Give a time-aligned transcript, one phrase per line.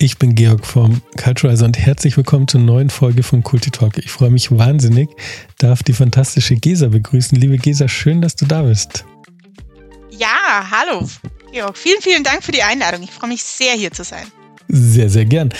[0.00, 3.98] Ich bin Georg vom Culturizer und herzlich willkommen zur neuen Folge von Kulti Talk.
[3.98, 5.08] Ich freue mich wahnsinnig,
[5.58, 7.36] darf die fantastische Gesa begrüßen.
[7.36, 9.04] Liebe Gesa, schön, dass du da bist.
[10.16, 11.04] Ja, hallo
[11.50, 11.76] Georg.
[11.76, 13.02] Vielen, vielen Dank für die Einladung.
[13.02, 14.24] Ich freue mich sehr, hier zu sein.
[14.68, 15.52] Sehr, sehr gern.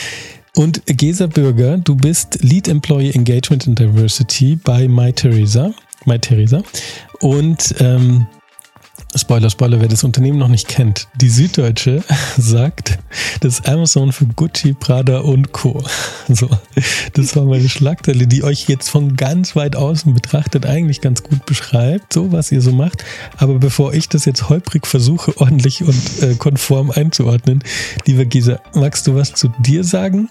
[0.55, 5.75] Und Gesa Bürger, du bist Lead Employee Engagement and Diversity bei MyTheresa.
[6.05, 6.63] MyTheresa.
[7.19, 8.29] Und ähm,
[9.19, 11.09] Spoiler, Spoiler, wer das Unternehmen noch nicht kennt.
[11.17, 12.03] Die Süddeutsche
[12.39, 12.99] sagt,
[13.41, 15.83] das Amazon für Gucci, Prada und Co.
[16.31, 16.51] So,
[17.15, 21.47] das war meine Schlagzeile, die euch jetzt von ganz weit außen betrachtet eigentlich ganz gut
[21.47, 23.03] beschreibt, so was ihr so macht.
[23.39, 27.65] Aber bevor ich das jetzt holprig versuche, ordentlich und äh, konform einzuordnen,
[28.07, 30.29] lieber Gisa, magst du was zu dir sagen?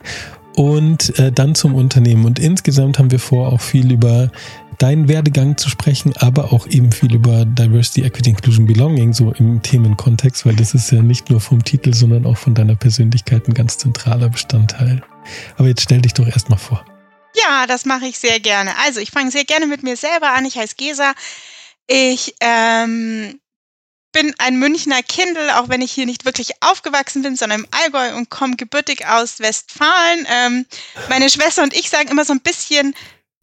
[0.56, 2.26] Und äh, dann zum Unternehmen.
[2.26, 4.32] Und insgesamt haben wir vor, auch viel über
[4.78, 9.62] deinen Werdegang zu sprechen, aber auch eben viel über Diversity, Equity, Inclusion, Belonging, so im
[9.62, 13.54] Themenkontext, weil das ist ja nicht nur vom Titel, sondern auch von deiner Persönlichkeit ein
[13.54, 15.02] ganz zentraler Bestandteil.
[15.58, 16.86] Aber jetzt stell dich doch erstmal vor.
[17.36, 18.72] Ja, das mache ich sehr gerne.
[18.86, 20.46] Also ich fange sehr gerne mit mir selber an.
[20.46, 21.14] Ich heiße Gesa.
[21.88, 23.40] Ich ähm,
[24.12, 28.16] bin ein Münchner Kindel, auch wenn ich hier nicht wirklich aufgewachsen bin, sondern im Allgäu
[28.16, 30.28] und komme gebürtig aus Westfalen.
[30.30, 30.66] Ähm,
[31.10, 32.96] meine Schwester und ich sagen immer so ein bisschen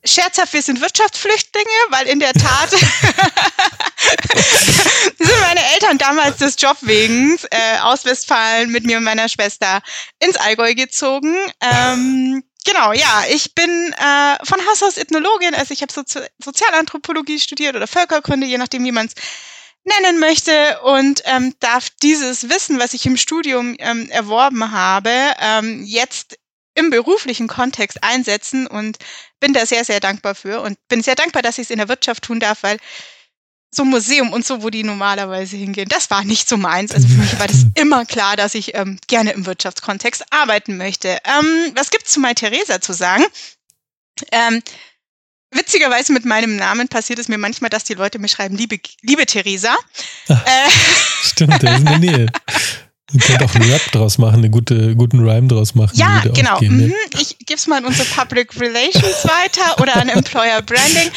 [0.05, 2.70] scherzhaft, wir sind Wirtschaftsflüchtlinge, weil in der Tat
[5.19, 9.80] sind meine Eltern damals des Jobwegen äh, aus Westfalen mit mir und meiner Schwester
[10.20, 11.34] ins Allgäu gezogen.
[11.61, 17.41] Ähm, genau, ja, ich bin äh, von Haus aus Ethnologin, also ich habe Sozi Sozialanthropologie
[17.41, 19.14] studiert oder Völkerkunde, je nachdem, wie man es
[19.84, 25.84] nennen möchte und ähm, darf dieses Wissen, was ich im Studium ähm, erworben habe, ähm,
[25.84, 26.39] jetzt
[26.75, 28.98] im beruflichen Kontext einsetzen und
[29.41, 31.89] bin da sehr, sehr dankbar für und bin sehr dankbar, dass ich es in der
[31.89, 32.78] Wirtschaft tun darf, weil
[33.75, 36.92] so ein Museum und so, wo die normalerweise hingehen, das war nicht so meins.
[36.92, 41.19] Also für mich war das immer klar, dass ich ähm, gerne im Wirtschaftskontext arbeiten möchte.
[41.25, 43.25] Ähm, was gibt's zu Mai Theresa zu sagen?
[44.30, 44.62] Ähm,
[45.51, 49.27] witzigerweise mit meinem Namen passiert es mir manchmal, dass die Leute mir schreiben, liebe, liebe
[49.27, 49.77] Theresa.
[50.29, 50.70] Ach, äh,
[51.23, 52.27] stimmt, der ist in der Nähe.
[53.14, 55.97] Man könnte auch einen Rap draus machen, einen gute, guten Rhyme draus machen.
[55.97, 56.58] Ja, genau.
[56.61, 56.69] Ne?
[56.89, 56.95] Mhm.
[57.20, 61.13] Ich gebe es mal an unsere Public Relations weiter oder an Employer Branding.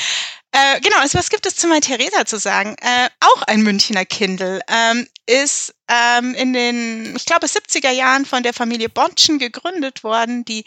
[0.51, 2.75] Äh, genau, also was gibt es zu meiner Theresa zu sagen?
[2.81, 8.43] Äh, auch ein Münchner Kindle ähm, ist ähm, in den, ich glaube, 70er Jahren von
[8.43, 10.65] der Familie Bontschen gegründet worden, die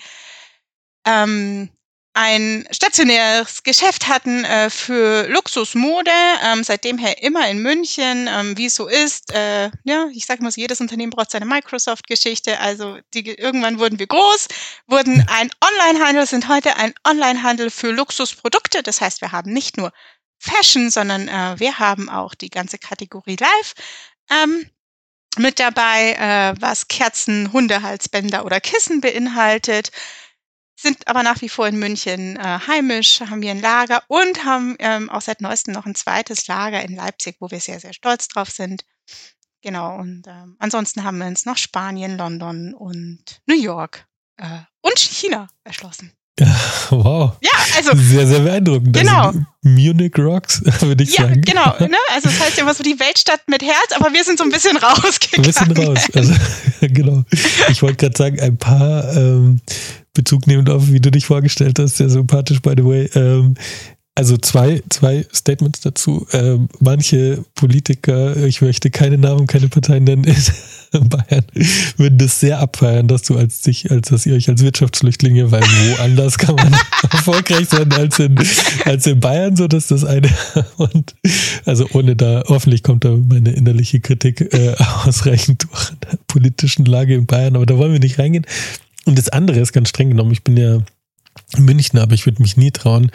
[1.06, 1.70] ähm,
[2.20, 6.10] ein stationäres Geschäft hatten äh, für Luxusmode,
[6.44, 9.32] ähm, seitdem her immer in München, ähm, wie es so ist.
[9.32, 12.60] Äh, ja, ich sage mal so, jedes Unternehmen braucht seine Microsoft-Geschichte.
[12.60, 14.48] Also die, irgendwann wurden wir groß,
[14.86, 18.82] wurden ein Online-Handel, sind heute ein Online-Handel für Luxusprodukte.
[18.82, 19.90] Das heißt, wir haben nicht nur
[20.38, 23.72] Fashion, sondern äh, wir haben auch die ganze Kategorie Live.
[24.30, 24.68] Ähm,
[25.38, 29.90] mit dabei, äh, was Kerzen, Hundehalsbänder oder Kissen beinhaltet
[30.82, 34.76] sind aber nach wie vor in München äh, heimisch, haben hier ein Lager und haben
[34.78, 38.28] ähm, auch seit neuestem noch ein zweites Lager in Leipzig, wo wir sehr, sehr stolz
[38.28, 38.84] drauf sind.
[39.62, 44.06] Genau, und ähm, ansonsten haben wir uns noch Spanien, London und New York
[44.38, 46.12] äh, und China erschlossen.
[46.90, 47.36] wow.
[47.42, 47.92] Ja, also.
[47.94, 48.96] Sehr, sehr beeindruckend.
[48.96, 49.26] Also genau.
[49.26, 51.42] Also, Munich Rocks, würde ich ja, sagen.
[51.46, 51.76] Ja, genau.
[51.90, 51.96] Ne?
[52.14, 54.50] Also, das heißt ja immer so die Weltstadt mit Herz, aber wir sind so ein
[54.50, 55.44] bisschen rausgegangen.
[55.44, 56.08] Ein bisschen raus.
[56.14, 56.34] Also,
[56.80, 57.24] genau.
[57.68, 59.60] Ich wollte gerade sagen, ein paar ähm,
[60.14, 63.10] Bezug nehmend auf, wie du dich vorgestellt hast, sehr sympathisch, by the way.
[63.14, 63.54] Ähm,
[64.16, 66.26] also zwei, zwei Statements dazu.
[66.32, 70.24] Ähm, manche Politiker, ich möchte keine Namen, keine Parteien nennen,
[70.92, 71.44] in Bayern,
[71.96, 75.62] würden das sehr abfeiern, dass du als dich, als dass ihr euch als Wirtschaftsflüchtlinge, weil
[75.62, 76.76] woanders kann man
[77.10, 78.36] erfolgreich sein als in,
[78.84, 80.28] als in Bayern, so dass das eine
[80.76, 81.14] und
[81.64, 87.14] also ohne da, hoffentlich kommt da meine innerliche Kritik äh, ausreichend durch der politischen Lage
[87.14, 88.44] in Bayern, aber da wollen wir nicht reingehen.
[89.06, 90.82] Und das andere ist ganz streng genommen, ich bin ja
[91.58, 93.10] Münchner, aber ich würde mich nie trauen,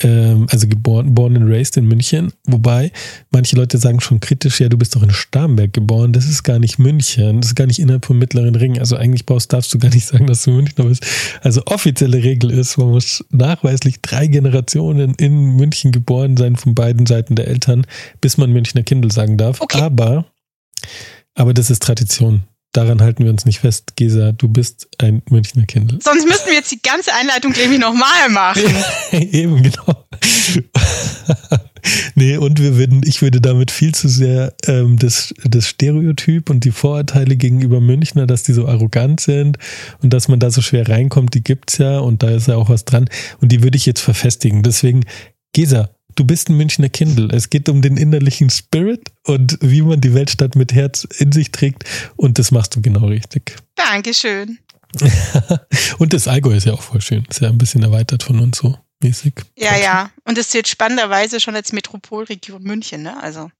[0.00, 2.92] ähm, also geboren, born and raised in München, wobei
[3.30, 6.58] manche Leute sagen schon kritisch, ja, du bist doch in Starnberg geboren, das ist gar
[6.58, 9.78] nicht München, das ist gar nicht innerhalb vom Mittleren Ring, also eigentlich brauchst, darfst du
[9.78, 11.06] gar nicht sagen, dass du Münchner bist.
[11.40, 17.06] Also offizielle Regel ist, man muss nachweislich drei Generationen in München geboren sein von beiden
[17.06, 17.86] Seiten der Eltern,
[18.20, 19.80] bis man Münchner Kindle sagen darf, okay.
[19.80, 20.26] aber
[21.34, 22.42] aber das ist Tradition
[22.78, 23.96] daran halten wir uns nicht fest.
[23.96, 26.00] Gesa, du bist ein Münchner Kind.
[26.00, 28.62] Sonst müssten wir jetzt die ganze Einleitung, glaube ich, nochmal machen.
[29.10, 30.06] Eben, genau.
[32.14, 36.64] nee, und wir würden, ich würde damit viel zu sehr ähm, das, das Stereotyp und
[36.64, 39.58] die Vorurteile gegenüber Münchner, dass die so arrogant sind
[40.00, 42.68] und dass man da so schwer reinkommt, die gibt's ja und da ist ja auch
[42.68, 43.10] was dran.
[43.40, 44.62] Und die würde ich jetzt verfestigen.
[44.62, 45.04] Deswegen,
[45.52, 47.28] Gesa, du bist ein Münchner Kindle.
[47.34, 51.52] Es geht um den innerlichen Spirit und wie man die Weltstadt mit Herz in sich
[51.52, 51.84] trägt.
[52.16, 53.56] Und das machst du genau richtig.
[53.76, 54.58] Dankeschön.
[55.98, 57.24] und das Allgäu ist ja auch voll schön.
[57.30, 59.34] Ist ja ein bisschen erweitert von uns so mäßig.
[59.56, 60.10] Ja, ja.
[60.24, 63.22] Und es zählt spannenderweise schon als Metropolregion München, ne?
[63.22, 63.50] Also.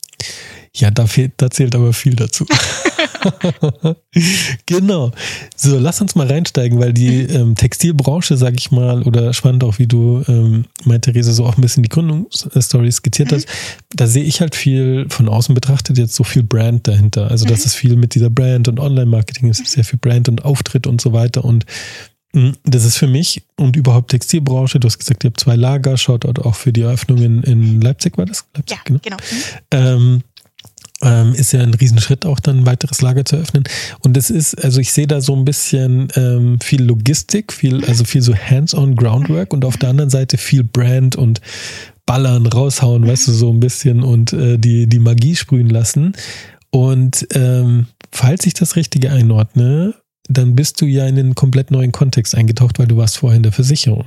[0.74, 2.44] Ja, da, fehlt, da zählt aber viel dazu.
[4.66, 5.12] genau.
[5.56, 7.36] So, lass uns mal reinsteigen, weil die mhm.
[7.36, 11.56] ähm, Textilbranche, sag ich mal, oder spannend auch, wie du, ähm, mein Therese, so auch
[11.56, 13.36] ein bisschen die Gründungsstory skizziert mhm.
[13.36, 13.48] hast,
[13.94, 17.30] da sehe ich halt viel von außen betrachtet jetzt so viel Brand dahinter.
[17.30, 17.50] Also, mhm.
[17.50, 21.00] das ist viel mit dieser Brand und Online-Marketing ist sehr viel Brand und Auftritt und
[21.00, 21.64] so weiter und
[22.34, 24.78] hm, das ist für mich und überhaupt Textilbranche.
[24.78, 25.96] Du hast gesagt, ihr habt zwei Lager.
[25.96, 28.44] Schaut auch für die Eröffnung in, in Leipzig, war das?
[28.54, 29.00] Leipzig, ja, genau.
[29.02, 29.16] genau.
[29.70, 30.22] Ähm,
[31.02, 33.64] ähm, ist ja ein Riesenschritt auch dann ein weiteres Lager zu öffnen.
[34.00, 38.04] Und es ist, also ich sehe da so ein bisschen ähm, viel Logistik, viel, also
[38.04, 41.40] viel so hands-on Groundwork und auf der anderen Seite viel Brand und
[42.06, 46.14] ballern, raushauen, weißt du, so ein bisschen und äh, die, die Magie sprühen lassen.
[46.70, 49.94] Und ähm, falls ich das Richtige einordne,
[50.28, 53.42] dann bist du ja in einen komplett neuen Kontext eingetaucht, weil du warst vorher in
[53.42, 54.06] der Versicherung.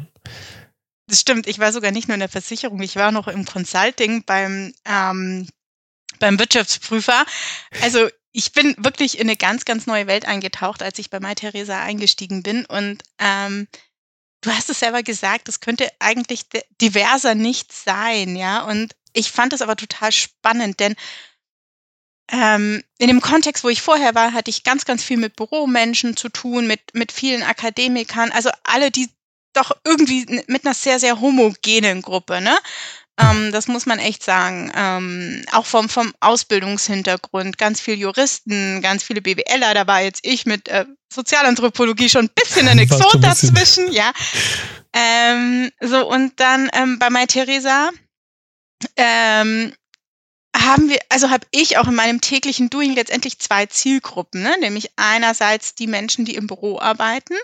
[1.07, 4.23] Das stimmt, ich war sogar nicht nur in der Versicherung, ich war noch im Consulting
[4.25, 5.47] beim, ähm,
[6.21, 7.25] beim Wirtschaftsprüfer.
[7.81, 11.81] Also ich bin wirklich in eine ganz, ganz neue Welt eingetaucht, als ich bei MyTheresa
[11.81, 12.65] eingestiegen bin.
[12.65, 13.67] Und ähm,
[14.41, 16.45] du hast es selber gesagt, es könnte eigentlich
[16.79, 18.63] diverser nicht sein, ja.
[18.63, 20.95] Und ich fand es aber total spannend, denn
[22.31, 26.15] ähm, in dem Kontext, wo ich vorher war, hatte ich ganz, ganz viel mit Büromenschen
[26.15, 29.09] zu tun, mit, mit vielen Akademikern, also alle, die
[29.53, 32.57] doch irgendwie mit einer sehr, sehr homogenen Gruppe, ne?
[33.21, 34.71] Ähm, das muss man echt sagen.
[34.75, 37.57] Ähm, auch vom, vom Ausbildungshintergrund.
[37.57, 39.73] Ganz viele Juristen, ganz viele BWLer.
[39.73, 44.11] Da war jetzt ich mit äh, Sozialanthropologie schon ein bisschen ein Exot dazwischen, ja.
[44.93, 47.89] Ähm, so, und dann ähm, bei Mai Theresa
[48.97, 49.73] ähm,
[50.55, 54.53] haben wir, also habe ich auch in meinem täglichen Doing letztendlich zwei Zielgruppen, ne?
[54.59, 57.35] nämlich einerseits die Menschen, die im Büro arbeiten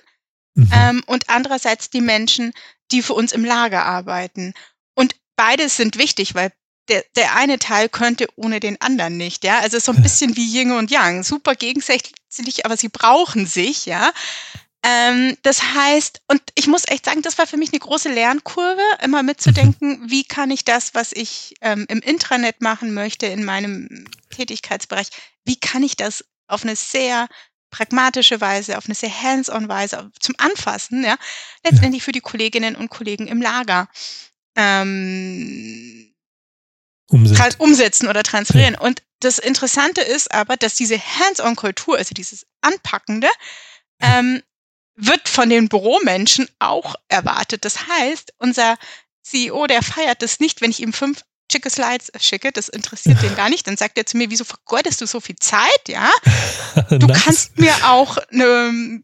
[0.55, 0.69] mhm.
[0.73, 2.53] ähm, und andererseits die Menschen,
[2.91, 4.53] die für uns im Lager arbeiten.
[4.93, 6.51] Und beides sind wichtig, weil
[6.89, 9.59] der, der eine Teil könnte ohne den anderen nicht, ja.
[9.59, 14.11] Also so ein bisschen wie Yin und Yang, super gegensätzlich, aber sie brauchen sich, ja.
[14.83, 18.81] Ähm, das heißt, und ich muss echt sagen, das war für mich eine große Lernkurve,
[19.03, 24.05] immer mitzudenken, wie kann ich das, was ich ähm, im Intranet machen möchte, in meinem
[24.29, 25.09] Tätigkeitsbereich,
[25.45, 27.27] wie kann ich das auf eine sehr
[27.69, 31.17] pragmatische Weise, auf eine sehr hands-on Weise zum Anfassen, ja,
[31.65, 33.89] letztendlich für die Kolleginnen und Kollegen im Lager
[34.57, 36.13] ähm,
[37.09, 37.55] Umsetzen.
[37.59, 38.73] umsetzen oder transferieren.
[38.73, 38.81] Ja.
[38.81, 43.29] Und das Interessante ist aber, dass diese Hands-on-Kultur, also dieses Anpackende,
[44.01, 44.41] ähm,
[44.95, 47.63] wird von den Büromenschen auch erwartet.
[47.63, 48.77] Das heißt, unser
[49.23, 53.35] CEO, der feiert das nicht, wenn ich ihm fünf schicke Slides schicke, das interessiert den
[53.37, 53.67] gar nicht.
[53.67, 56.09] Dann sagt er zu mir, wieso vergeudest du so viel Zeit, ja?
[56.89, 57.23] Du nice.
[57.23, 59.03] kannst mir auch eine,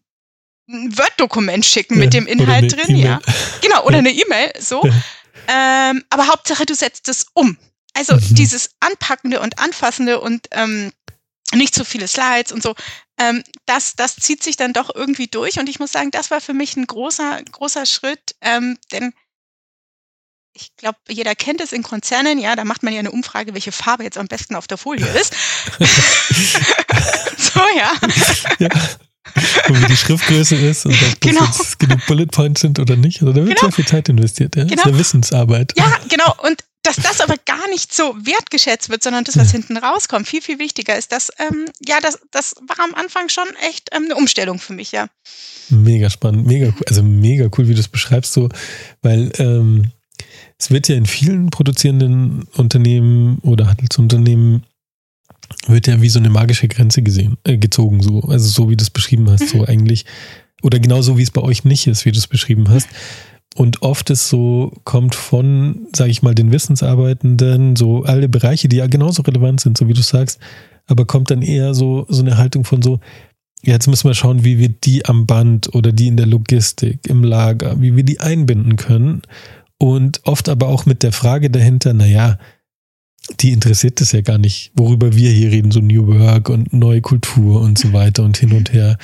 [0.69, 3.21] ein Word-Dokument schicken mit dem Inhalt drin, e ja.
[3.61, 4.83] Genau, oder eine E-Mail, so.
[5.47, 7.57] Ähm, aber Hauptsache, du setzt es um.
[7.93, 8.35] Also mhm.
[8.35, 10.91] dieses Anpackende und Anfassende und ähm,
[11.53, 12.75] nicht so viele Slides und so,
[13.19, 15.59] ähm, das, das zieht sich dann doch irgendwie durch.
[15.59, 19.13] Und ich muss sagen, das war für mich ein großer, großer Schritt, ähm, denn
[20.55, 23.71] ich glaube, jeder kennt es in Konzernen, ja, da macht man ja eine Umfrage, welche
[23.71, 25.33] Farbe jetzt am besten auf der Folie ist.
[27.37, 27.93] so, ja.
[28.59, 28.69] ja.
[29.67, 31.45] Und wie die Schriftgröße ist und ob genau.
[31.45, 33.21] das jetzt genug Bullet Points sind oder nicht.
[33.21, 33.61] Also da wird genau.
[33.61, 34.63] sehr viel Zeit investiert, ja.
[34.63, 34.75] Genau.
[34.75, 35.73] Das ist eine Wissensarbeit.
[35.75, 36.35] Ja, genau.
[36.43, 39.53] Und dass das aber gar nicht so wertgeschätzt wird, sondern das, was ja.
[39.53, 41.11] hinten rauskommt, viel, viel wichtiger ist.
[41.13, 44.91] Das, ähm, ja, das, das war am Anfang schon echt ähm, eine Umstellung für mich,
[44.91, 45.07] ja.
[45.69, 48.49] Mega spannend, mega cool, also mega cool, wie du es beschreibst, so,
[49.01, 49.93] weil ähm,
[50.59, 54.65] es wird ja in vielen produzierenden Unternehmen oder Handelsunternehmen
[55.67, 58.83] wird ja wie so eine magische Grenze gesehen, äh, gezogen, so, also so wie du
[58.83, 60.05] es beschrieben hast, so eigentlich,
[60.61, 62.87] oder genauso wie es bei euch nicht ist, wie du es beschrieben hast.
[63.55, 68.77] Und oft ist so, kommt von, sage ich mal, den Wissensarbeitenden, so alle Bereiche, die
[68.77, 70.39] ja genauso relevant sind, so wie du sagst,
[70.87, 72.99] aber kommt dann eher so, so eine Haltung von so,
[73.61, 77.23] jetzt müssen wir schauen, wie wir die am Band oder die in der Logistik, im
[77.23, 79.21] Lager, wie wir die einbinden können.
[79.77, 82.37] Und oft aber auch mit der Frage dahinter, naja,
[83.39, 87.01] die interessiert es ja gar nicht, worüber wir hier reden, so New Work und neue
[87.01, 88.97] Kultur und so weiter und hin und her.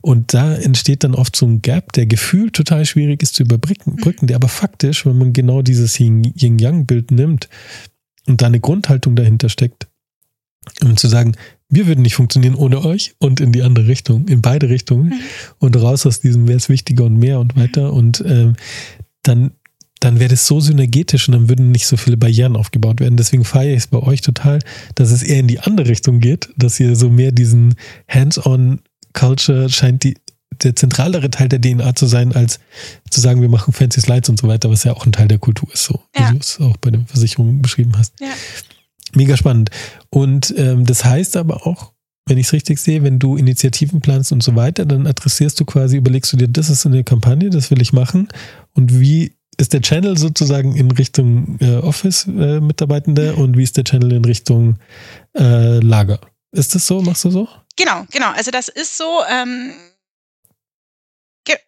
[0.00, 3.98] Und da entsteht dann oft so ein Gap, der gefühlt total schwierig ist zu überbrücken,
[4.02, 4.26] mhm.
[4.26, 7.48] der aber faktisch, wenn man genau dieses Yin-Yang-Bild nimmt
[8.26, 9.88] und da eine Grundhaltung dahinter steckt,
[10.82, 11.36] um zu sagen,
[11.68, 15.20] wir würden nicht funktionieren ohne euch und in die andere Richtung, in beide Richtungen mhm.
[15.58, 18.54] und raus aus diesem, wer ist wichtiger und mehr und weiter und ähm,
[19.22, 19.50] dann
[20.00, 23.16] dann wäre das so synergetisch und dann würden nicht so viele Barrieren aufgebaut werden.
[23.16, 24.58] Deswegen feiere ich es bei euch total,
[24.94, 27.74] dass es eher in die andere Richtung geht, dass ihr so mehr diesen
[28.08, 28.80] Hands-on
[29.14, 30.16] Culture scheint die
[30.62, 32.60] der zentralere Teil der DNA zu sein, als
[33.10, 35.38] zu sagen, wir machen fancy Slides und so weiter, was ja auch ein Teil der
[35.38, 36.28] Kultur ist, so Ja.
[36.30, 38.14] wie du es auch bei den Versicherungen beschrieben hast.
[38.20, 38.28] Ja.
[39.14, 39.70] Mega spannend.
[40.08, 41.92] Und ähm, das heißt aber auch,
[42.26, 45.64] wenn ich es richtig sehe, wenn du Initiativen planst und so weiter, dann adressierst du
[45.66, 48.28] quasi, überlegst du dir, das ist eine Kampagne, das will ich machen.
[48.72, 54.12] Und wie ist der Channel sozusagen in Richtung äh, Office-Mitarbeitende und wie ist der Channel
[54.12, 54.78] in Richtung
[55.36, 56.20] äh, Lager?
[56.52, 57.02] Ist das so?
[57.02, 57.48] Machst du so?
[57.76, 58.30] Genau, genau.
[58.30, 59.74] Also das ist so, ähm,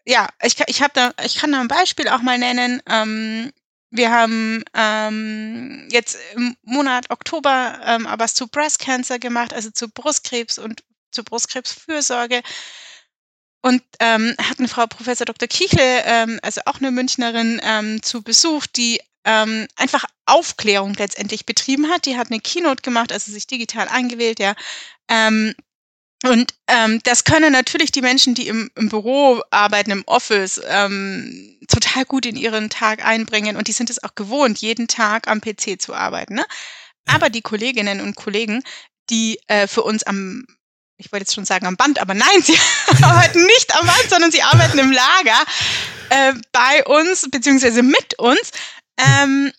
[0.07, 2.83] ja, ich, ich, da, ich kann da ein Beispiel auch mal nennen.
[2.89, 3.53] Ähm,
[3.91, 9.71] wir haben ähm, jetzt im Monat Oktober ähm, aber was zu Breast Cancer gemacht, also
[9.71, 12.43] zu Brustkrebs und zu Brustkrebsfürsorge.
[13.61, 15.49] Und ähm, hatten Frau Professor Dr.
[15.49, 21.91] Kichle, ähm, also auch eine Münchnerin, ähm, zu Besuch, die ähm, einfach Aufklärung letztendlich betrieben
[21.91, 22.07] hat.
[22.07, 24.55] Die hat eine Keynote gemacht, also sich digital eingewählt, ja.
[25.09, 25.55] Ähm,
[26.25, 31.59] und ähm, das können natürlich die Menschen, die im, im Büro arbeiten, im Office, ähm,
[31.69, 33.57] total gut in ihren Tag einbringen.
[33.57, 36.35] Und die sind es auch gewohnt, jeden Tag am PC zu arbeiten.
[36.35, 36.45] Ne?
[37.07, 38.65] Aber die Kolleginnen und Kollegen,
[39.11, 40.45] die äh, für uns am,
[40.99, 42.59] ich wollte jetzt schon sagen am Band, aber nein, sie
[43.03, 45.45] arbeiten nicht am Band, sondern sie arbeiten im Lager
[46.11, 48.51] äh, bei uns, beziehungsweise mit uns.
[48.99, 49.53] Ähm,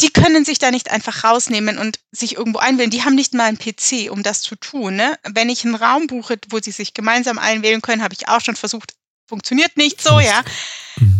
[0.00, 2.90] die können sich da nicht einfach rausnehmen und sich irgendwo einwählen.
[2.90, 4.96] Die haben nicht mal einen PC, um das zu tun.
[4.96, 5.16] Ne?
[5.22, 8.56] Wenn ich einen Raum buche, wo sie sich gemeinsam einwählen können, habe ich auch schon
[8.56, 8.94] versucht,
[9.28, 10.42] funktioniert nicht so, ja.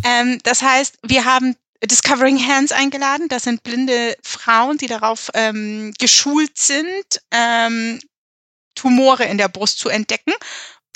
[0.05, 3.29] Ähm, das heißt, wir haben Discovering Hands eingeladen.
[3.29, 8.01] Das sind blinde Frauen, die darauf ähm, geschult sind, ähm,
[8.75, 10.33] Tumore in der Brust zu entdecken.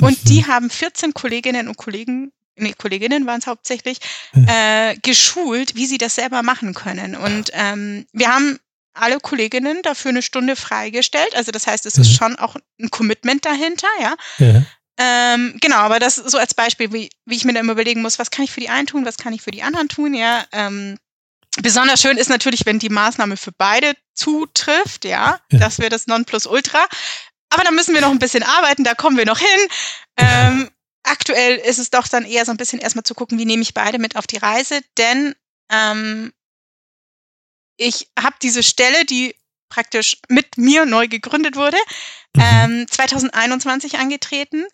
[0.00, 3.98] Und die haben 14 Kolleginnen und Kollegen, nee, Kolleginnen waren es hauptsächlich,
[4.46, 7.16] äh, geschult, wie sie das selber machen können.
[7.16, 8.58] Und ähm, wir haben
[8.92, 11.34] alle Kolleginnen dafür eine Stunde freigestellt.
[11.34, 12.14] Also das heißt, es ist Mhm.
[12.14, 14.14] schon auch ein Commitment dahinter, ja.
[14.38, 14.62] Ja.
[14.98, 18.18] Ähm, genau, aber das so als Beispiel, wie, wie ich mir dann immer überlegen muss,
[18.18, 20.44] was kann ich für die einen tun, was kann ich für die anderen tun, ja.
[20.52, 20.96] Ähm,
[21.60, 25.40] besonders schön ist natürlich, wenn die Maßnahme für beide zutrifft, ja.
[25.52, 25.58] Ja.
[25.58, 26.86] Das wäre das Nonplusultra.
[27.56, 29.68] Aber da müssen wir noch ein bisschen arbeiten, da kommen wir noch hin.
[30.18, 30.70] Ähm,
[31.04, 33.72] aktuell ist es doch dann eher so ein bisschen erstmal zu gucken, wie nehme ich
[33.72, 35.34] beide mit auf die Reise, denn
[35.72, 36.34] ähm,
[37.78, 39.34] ich habe diese Stelle, die
[39.70, 41.78] praktisch mit mir neu gegründet wurde,
[42.36, 42.42] Mhm.
[42.42, 44.66] ähm, 2021 angetreten.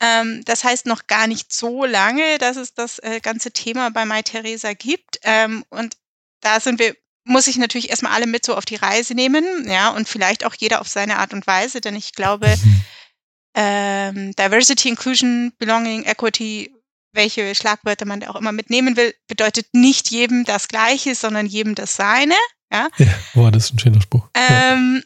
[0.00, 4.06] Ähm, das heißt noch gar nicht so lange, dass es das äh, ganze Thema bei
[4.06, 5.18] Mai Theresa gibt.
[5.22, 5.98] Ähm, und
[6.40, 9.90] da sind wir, muss ich natürlich erstmal alle mit so auf die Reise nehmen, ja,
[9.90, 12.54] und vielleicht auch jeder auf seine Art und Weise, denn ich glaube,
[13.54, 16.74] ähm, Diversity, Inclusion, Belonging, Equity,
[17.12, 21.74] welche Schlagwörter man da auch immer mitnehmen will, bedeutet nicht jedem das Gleiche, sondern jedem
[21.74, 22.34] das Seine.
[22.72, 22.88] Ja,
[23.34, 24.28] boah, das ist ein schöner Spruch.
[24.34, 24.72] Ja.
[24.72, 25.04] Ähm,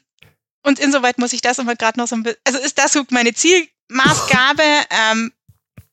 [0.63, 3.05] und insoweit muss ich das immer gerade noch so ein bisschen, also ist das so
[3.11, 4.63] meine Zielmaßgabe.
[4.91, 5.33] ähm,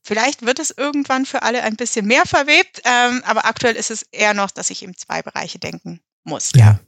[0.04, 4.04] vielleicht wird es irgendwann für alle ein bisschen mehr verwebt, ähm, aber aktuell ist es
[4.12, 6.52] eher noch, dass ich eben zwei Bereiche denken muss.
[6.56, 6.80] Ja.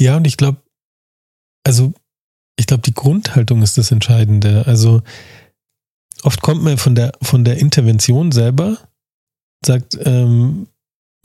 [0.00, 0.58] Ja, und ich glaube,
[1.64, 1.92] also
[2.56, 4.66] ich glaube, die Grundhaltung ist das Entscheidende.
[4.66, 5.02] Also
[6.22, 8.78] oft kommt man von der von der Intervention selber,
[9.64, 10.68] sagt ähm,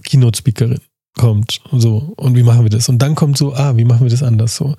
[0.03, 0.81] Keynote-Speakerin
[1.17, 2.87] kommt so und wie machen wir das?
[2.87, 4.75] Und dann kommt so, ah, wie machen wir das anders so?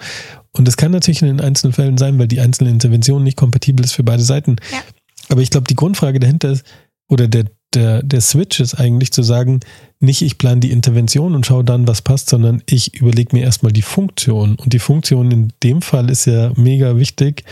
[0.53, 3.85] Und das kann natürlich in den einzelnen Fällen sein, weil die einzelne Intervention nicht kompatibel
[3.85, 4.57] ist für beide Seiten.
[4.73, 4.83] Ja.
[5.29, 6.65] Aber ich glaube, die Grundfrage dahinter ist,
[7.09, 9.61] oder der, der, der Switch ist eigentlich zu sagen,
[10.01, 13.73] nicht ich plane die Intervention und schaue dann, was passt, sondern ich überlege mir erstmal
[13.73, 14.57] die Funktion.
[14.57, 17.45] Und die Funktion in dem Fall ist ja mega wichtig,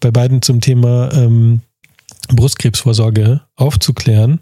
[0.00, 1.60] bei beiden zum Thema ähm,
[2.28, 4.40] Brustkrebsvorsorge aufzuklären,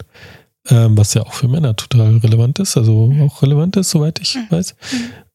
[0.69, 4.35] ähm, was ja auch für Männer total relevant ist, also auch relevant ist, soweit ich
[4.35, 4.47] Mhm.
[4.51, 4.75] weiß.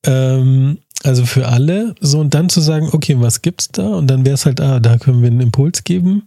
[0.05, 3.87] Ähm, also für alle, so und dann zu sagen, okay, was gibt's da?
[3.87, 6.23] Und dann wäre es halt, ah, da können wir einen Impuls geben.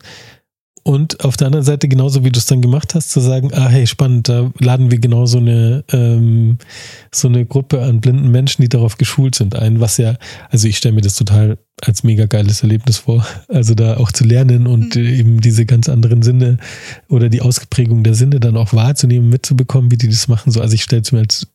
[0.83, 3.69] Und auf der anderen Seite, genauso wie du es dann gemacht hast, zu sagen, ah,
[3.69, 6.59] hey, spannend, da laden wir genau so eine, ähm,
[7.13, 10.17] so eine Gruppe an blinden Menschen, die darauf geschult sind, ein, was ja,
[10.49, 13.27] also ich stelle mir das total als mega geiles Erlebnis vor.
[13.49, 15.03] Also da auch zu lernen und Mhm.
[15.03, 16.59] äh, eben diese ganz anderen Sinne
[17.09, 20.51] oder die Ausgeprägung der Sinne dann auch wahrzunehmen, mitzubekommen, wie die das machen.
[20.51, 21.47] So, also ich stelle es mir als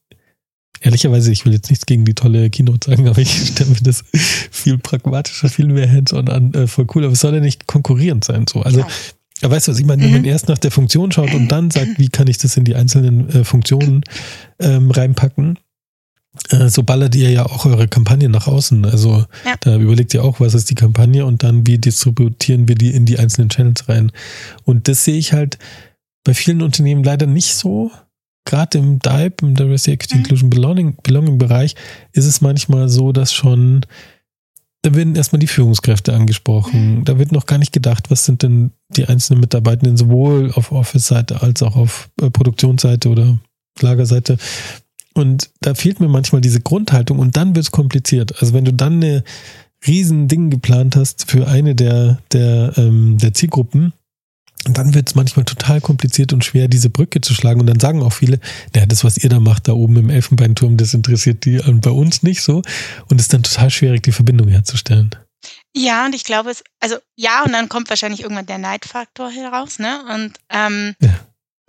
[0.82, 4.04] Ehrlicherweise, ich will jetzt nichts gegen die tolle Keynote sagen, aber ich stelle mir das
[4.12, 7.04] viel pragmatischer, viel mehr hands-on an, äh, voll cool.
[7.06, 8.46] Aber es soll ja nicht konkurrierend sein.
[8.48, 8.62] So.
[8.62, 8.86] Also,
[9.42, 10.02] ja, weißt du, was ich meine?
[10.04, 10.16] Wenn Mhm.
[10.18, 12.76] man erst nach der Funktion schaut und dann sagt, wie kann ich das in die
[12.76, 14.02] einzelnen äh, Funktionen
[14.60, 15.60] ähm, reinpacken,
[16.50, 18.86] äh, so ballert ihr ja auch eure Kampagne nach außen.
[18.86, 19.56] Also Ja.
[19.62, 23.06] da überlegt ihr auch, was ist die Kampagne und dann wie distributieren wir die in
[23.06, 24.12] die einzelnen Channels rein.
[24.64, 25.58] Und das sehe ich halt
[26.24, 27.92] bei vielen Unternehmen leider nicht so.
[28.46, 30.22] Gerade im DIBE, im Diversity Equity Mhm.
[30.22, 31.76] Inclusion Belonging, Belonging Bereich,
[32.14, 33.86] ist es manchmal so, dass schon
[34.86, 37.04] da werden erstmal die Führungskräfte angesprochen.
[37.06, 41.42] Da wird noch gar nicht gedacht, was sind denn die einzelnen Mitarbeitenden sowohl auf Office-Seite
[41.42, 43.40] als auch auf äh, Produktionsseite oder
[43.82, 44.38] Lagerseite.
[45.16, 48.40] Und da fehlt mir manchmal diese Grundhaltung und dann wird es kompliziert.
[48.42, 49.24] Also wenn du dann eine
[49.88, 53.94] riesen Ding geplant hast für eine der, der, ähm, der Zielgruppen,
[54.74, 57.60] dann wird es manchmal total kompliziert und schwer, diese Brücke zu schlagen.
[57.60, 58.40] Und dann sagen auch viele,
[58.74, 62.24] naja, das, was ihr da macht, da oben im Elfenbeinturm, das interessiert die bei uns
[62.24, 62.62] nicht so.
[63.10, 65.12] Und es ist dann total schwierig, die Verbindung herzustellen.
[65.76, 69.78] Ja, und ich glaube, es, also ja, und dann kommt wahrscheinlich irgendwann der Neidfaktor heraus,
[69.78, 70.04] ne?
[70.14, 71.14] Und, ähm, ja.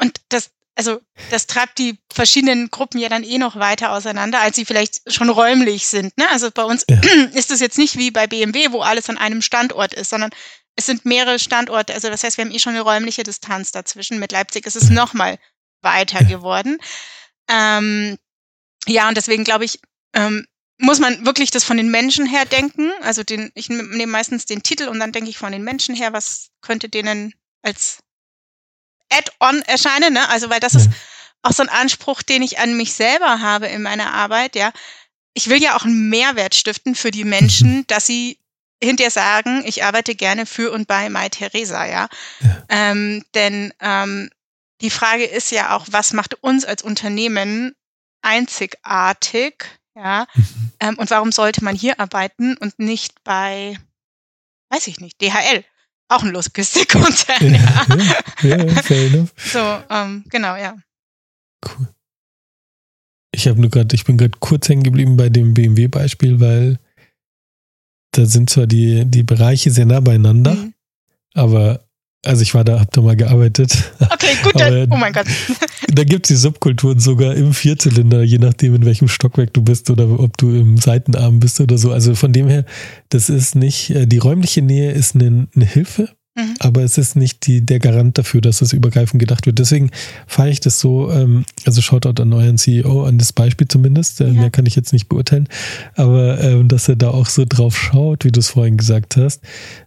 [0.01, 1.01] und das, also
[1.31, 5.31] das treibt die verschiedenen Gruppen ja dann eh noch weiter auseinander, als sie vielleicht schon
[5.31, 6.17] räumlich sind.
[6.19, 6.25] Ne?
[6.31, 7.01] Also bei uns ja.
[7.35, 10.31] ist es jetzt nicht wie bei BMW, wo alles an einem Standort ist, sondern
[10.77, 11.95] es sind mehrere Standorte.
[11.95, 14.19] Also das heißt, wir haben eh schon eine räumliche Distanz dazwischen.
[14.19, 15.39] Mit Leipzig ist es nochmal
[15.83, 16.79] weiter geworden.
[17.49, 18.19] Ähm,
[18.87, 19.81] ja, und deswegen glaube ich,
[20.15, 20.47] ähm,
[20.79, 22.93] muss man wirklich das von den Menschen her denken.
[23.01, 26.13] Also den, ich nehme meistens den Titel und dann denke ich von den Menschen her,
[26.13, 28.01] was könnte denen als
[29.11, 30.29] Add-on erscheinen, ne?
[30.29, 30.91] Also, weil das ist
[31.43, 34.73] auch so ein Anspruch, den ich an mich selber habe in meiner Arbeit, ja.
[35.35, 38.39] Ich will ja auch einen Mehrwert stiften für die Menschen, dass sie
[38.83, 42.09] hinterher sagen, ich arbeite gerne für und bei Mai Theresa, ja.
[42.41, 42.65] ja.
[42.69, 44.31] Ähm, denn ähm,
[44.81, 47.75] die Frage ist ja auch, was macht uns als Unternehmen
[48.23, 49.65] einzigartig,
[49.95, 50.27] ja?
[50.35, 50.73] Mhm.
[50.81, 53.79] Ähm, und warum sollte man hier arbeiten und nicht bei,
[54.71, 55.65] weiß ich nicht, DHL?
[56.09, 57.87] Auch ein Logistikkonzern, ja.
[58.43, 58.57] ja.
[58.65, 59.33] ja, fair enough.
[59.37, 60.77] So, ähm, genau, ja.
[61.65, 61.89] Cool.
[63.33, 66.79] Ich habe nur gerade, ich bin gerade kurz hängen geblieben bei dem BMW-Beispiel, weil
[68.17, 70.75] da sind zwar die, die Bereiche sehr nah beieinander, mhm.
[71.35, 71.87] aber
[72.25, 73.93] also ich war da, hab da mal gearbeitet.
[74.01, 75.27] Okay, gut, dann, oh mein Gott.
[75.89, 79.89] Da gibt es die Subkulturen sogar im Vierzylinder, je nachdem, in welchem Stockwerk du bist
[79.89, 81.93] oder ob du im Seitenarm bist oder so.
[81.93, 82.65] Also von dem her,
[83.09, 86.55] das ist nicht, äh, die räumliche Nähe ist eine, eine Hilfe, Mhm.
[86.59, 89.59] Aber es ist nicht die, der Garant dafür, dass es übergreifend gedacht wird.
[89.59, 89.91] Deswegen
[90.27, 94.21] fahre ich das so, ähm, also Shoutout an euren CEO, an das Beispiel zumindest.
[94.21, 94.33] Äh, ja.
[94.33, 95.49] Mehr kann ich jetzt nicht beurteilen.
[95.95, 99.43] Aber ähm, dass er da auch so drauf schaut, wie du es vorhin gesagt hast.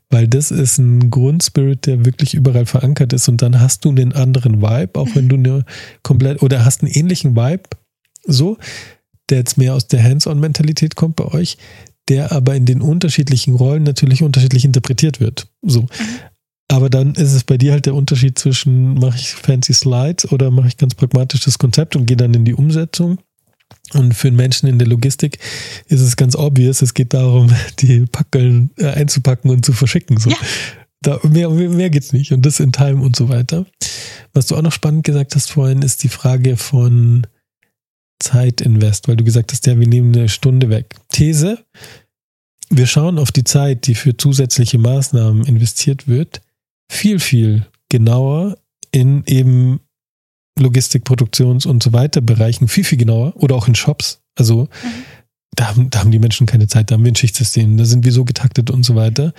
[0.10, 3.30] Weil das ist ein Grundspirit, der wirklich überall verankert ist.
[3.30, 5.16] Und dann hast du einen anderen Vibe, auch mhm.
[5.16, 5.66] wenn du eine
[6.02, 7.64] komplett, oder hast einen ähnlichen Vibe,
[8.26, 8.58] so,
[9.30, 11.58] der jetzt mehr aus der Hands-on-Mentalität kommt bei euch,
[12.08, 15.48] der aber in den unterschiedlichen Rollen natürlich unterschiedlich interpretiert wird.
[15.62, 15.82] So.
[15.82, 15.88] Mhm.
[16.72, 20.52] Aber dann ist es bei dir halt der Unterschied zwischen, mache ich fancy Slides oder
[20.52, 23.18] mache ich ganz pragmatisch das Konzept und gehe dann in die Umsetzung.
[23.94, 25.40] Und für einen Menschen in der Logistik
[25.88, 30.18] ist es ganz obvious, es geht darum, die Packeln äh, einzupacken und zu verschicken.
[30.18, 30.30] So.
[30.30, 30.38] Ja.
[31.02, 32.34] Da, mehr, mehr, geht's nicht.
[32.34, 33.66] Und das in Time und so weiter.
[34.34, 37.26] Was du auch noch spannend gesagt hast vorhin, ist die Frage von
[38.20, 40.94] Zeitinvest, weil du gesagt hast, ja, wir nehmen eine Stunde weg.
[41.10, 41.64] These,
[42.70, 46.42] wir schauen auf die Zeit, die für zusätzliche Maßnahmen investiert wird
[46.90, 48.58] viel, viel genauer
[48.92, 49.80] in eben
[50.58, 54.22] Logistik, Produktions- und so weiter Bereichen, viel, viel genauer oder auch in Shops.
[54.36, 54.68] Also mhm.
[55.56, 58.04] da, haben, da haben die Menschen keine Zeit, da haben wir ein Schichtsystem, da sind
[58.04, 59.34] wir so getaktet und so weiter.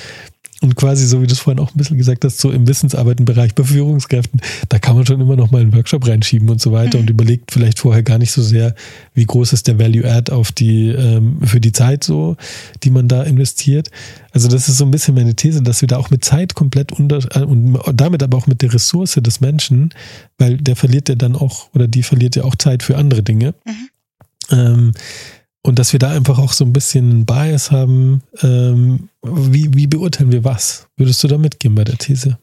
[0.62, 3.54] Und quasi, so wie du es vorhin auch ein bisschen gesagt hast, so im Wissensarbeitenbereich
[3.54, 6.98] bei Führungskräften, da kann man schon immer noch mal einen Workshop reinschieben und so weiter
[6.98, 7.04] mhm.
[7.04, 8.74] und überlegt vielleicht vorher gar nicht so sehr,
[9.14, 12.36] wie groß ist der Value Add auf die, ähm, für die Zeit so,
[12.82, 13.90] die man da investiert.
[14.32, 16.92] Also das ist so ein bisschen meine These, dass wir da auch mit Zeit komplett
[16.92, 19.94] unter, äh, und damit aber auch mit der Ressource des Menschen,
[20.36, 23.54] weil der verliert ja dann auch, oder die verliert ja auch Zeit für andere Dinge.
[23.64, 23.88] Mhm.
[24.50, 24.92] Ähm,
[25.62, 28.22] und dass wir da einfach auch so ein bisschen einen Bias haben.
[28.42, 30.86] Ähm, wie, wie beurteilen wir was?
[30.96, 32.38] Würdest du da mitgehen bei der These?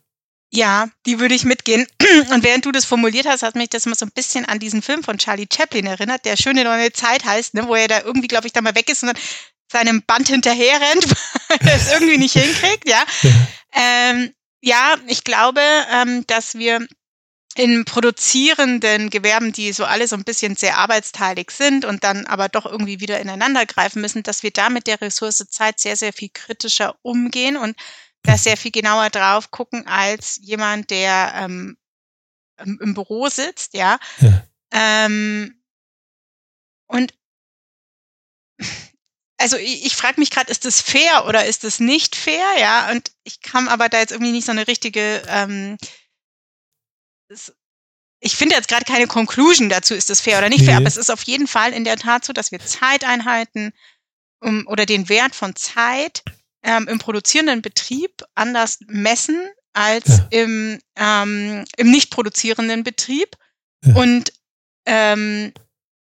[0.51, 1.87] Ja, die würde ich mitgehen.
[2.33, 4.81] Und während du das formuliert hast, hat mich das immer so ein bisschen an diesen
[4.81, 8.27] Film von Charlie Chaplin erinnert, der schöne neue Zeit heißt, ne, wo er da irgendwie,
[8.27, 9.17] glaube ich, da mal weg ist und dann
[9.71, 11.09] seinem Band hinterher rennt,
[11.49, 13.03] weil er es irgendwie nicht hinkriegt, ja.
[13.23, 13.31] Ja,
[13.73, 15.59] ähm, ja ich glaube,
[15.91, 16.87] ähm, dass wir
[17.57, 22.49] in produzierenden Gewerben, die so alle so ein bisschen sehr arbeitsteilig sind und dann aber
[22.49, 26.13] doch irgendwie wieder ineinander greifen müssen, dass wir da mit der Ressource Zeit sehr, sehr
[26.13, 27.75] viel kritischer umgehen und
[28.21, 31.77] da sehr viel genauer drauf gucken als jemand, der ähm,
[32.59, 33.97] im Büro sitzt, ja.
[34.19, 34.43] ja.
[34.71, 35.59] Ähm,
[36.85, 37.11] und
[39.37, 42.91] also ich, ich frage mich gerade, ist das fair oder ist das nicht fair, ja?
[42.91, 45.77] Und ich kann aber da jetzt irgendwie nicht so eine richtige ähm,
[48.19, 50.67] ich finde jetzt gerade keine Conclusion dazu, ist das fair oder nicht nee.
[50.67, 53.73] fair, aber es ist auf jeden Fall in der Tat so, dass wir Zeiteinheiten
[54.39, 56.23] um, oder den Wert von Zeit
[56.63, 60.27] ähm, im produzierenden Betrieb anders messen als ja.
[60.31, 63.35] im, ähm, im nicht produzierenden Betrieb
[63.85, 63.95] ja.
[63.95, 64.33] und
[64.85, 65.53] ähm,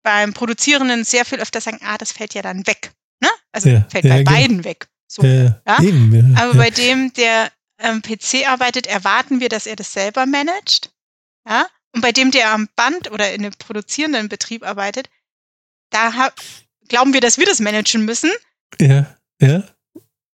[0.03, 2.91] beim Produzierenden sehr viel öfter sagen, ah, das fällt ja dann weg.
[3.21, 3.29] Ne?
[3.51, 3.85] Also ja.
[3.89, 4.31] fällt bei genau.
[4.31, 4.87] beiden weg.
[5.07, 5.23] So?
[5.23, 10.91] Eben, Aber bei dem, der am PC arbeitet, erwarten wir, dass er das selber managt.
[11.47, 11.67] Ja?
[11.93, 15.09] Und bei dem, der am Band oder in einem produzierenden Betrieb arbeitet,
[15.89, 16.11] da
[16.87, 18.29] glauben wir, dass wir das managen müssen,
[18.79, 19.63] ja, ja.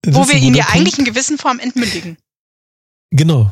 [0.02, 0.76] Das wo wir ihn ja Punkt.
[0.76, 2.18] eigentlich in gewissen Form entmündigen.
[3.12, 3.52] Genau.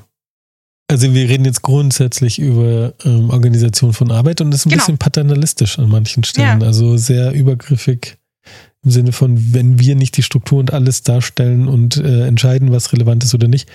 [0.89, 4.81] Also wir reden jetzt grundsätzlich über ähm, Organisation von Arbeit und das ist ein Genau.
[4.81, 6.61] bisschen paternalistisch an manchen Stellen.
[6.61, 6.67] Ja.
[6.67, 8.17] Also sehr übergriffig
[8.83, 12.91] im Sinne von, wenn wir nicht die Struktur und alles darstellen und äh, entscheiden, was
[12.91, 13.69] relevant ist oder nicht.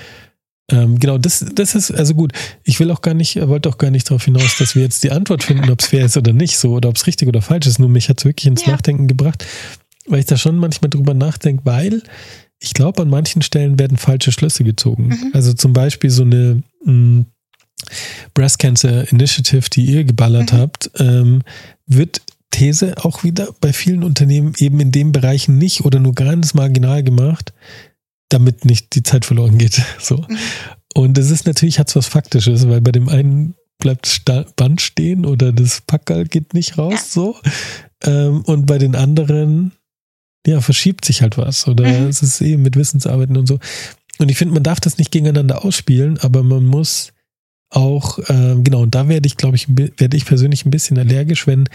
[0.71, 3.91] Ähm, genau, das, das ist, also gut, ich will auch gar nicht, wollte auch gar
[3.91, 6.59] nicht darauf hinaus, dass wir jetzt die Antwort finden, ob es fair ist oder nicht,
[6.59, 7.79] so, oder ob es richtig oder falsch ist.
[7.79, 8.73] Nur mich hat es wirklich ins Ja.
[8.73, 9.47] Nachdenken gebracht,
[10.07, 12.03] weil ich da schon manchmal drüber nachdenke, weil
[12.61, 15.09] ich glaube, an manchen Stellen werden falsche Schlüsse gezogen.
[15.09, 15.31] Mhm.
[15.33, 17.25] Also zum Beispiel so eine mh,
[18.35, 20.57] Breast Cancer Initiative, die ihr geballert Mhm.
[20.57, 21.43] habt, ähm,
[21.87, 26.55] wird These auch wieder bei vielen Unternehmen eben in den Bereichen nicht oder nur ganz
[26.55, 27.53] marginal gemacht,
[28.29, 29.81] damit nicht die Zeit verloren geht.
[30.01, 30.17] So.
[30.29, 30.39] Mhm.
[30.95, 34.81] Und es ist natürlich, hat es was Faktisches, weil bei dem einen bleibt das Band
[34.81, 37.05] stehen oder das Packerl geht nicht raus, Ja.
[37.09, 37.37] so.
[38.05, 39.73] Ähm, und bei den anderen,
[40.47, 41.69] ja, verschiebt sich halt was.
[41.69, 42.07] Oder Mhm.
[42.09, 43.59] es ist eben mit Wissensarbeiten und so.
[44.19, 47.13] Und ich finde, man darf das nicht gegeneinander ausspielen, aber man muss
[47.71, 51.47] auch, ähm, genau, und da werde ich, glaube ich, werde ich persönlich ein bisschen allergisch,
[51.47, 51.69] wenn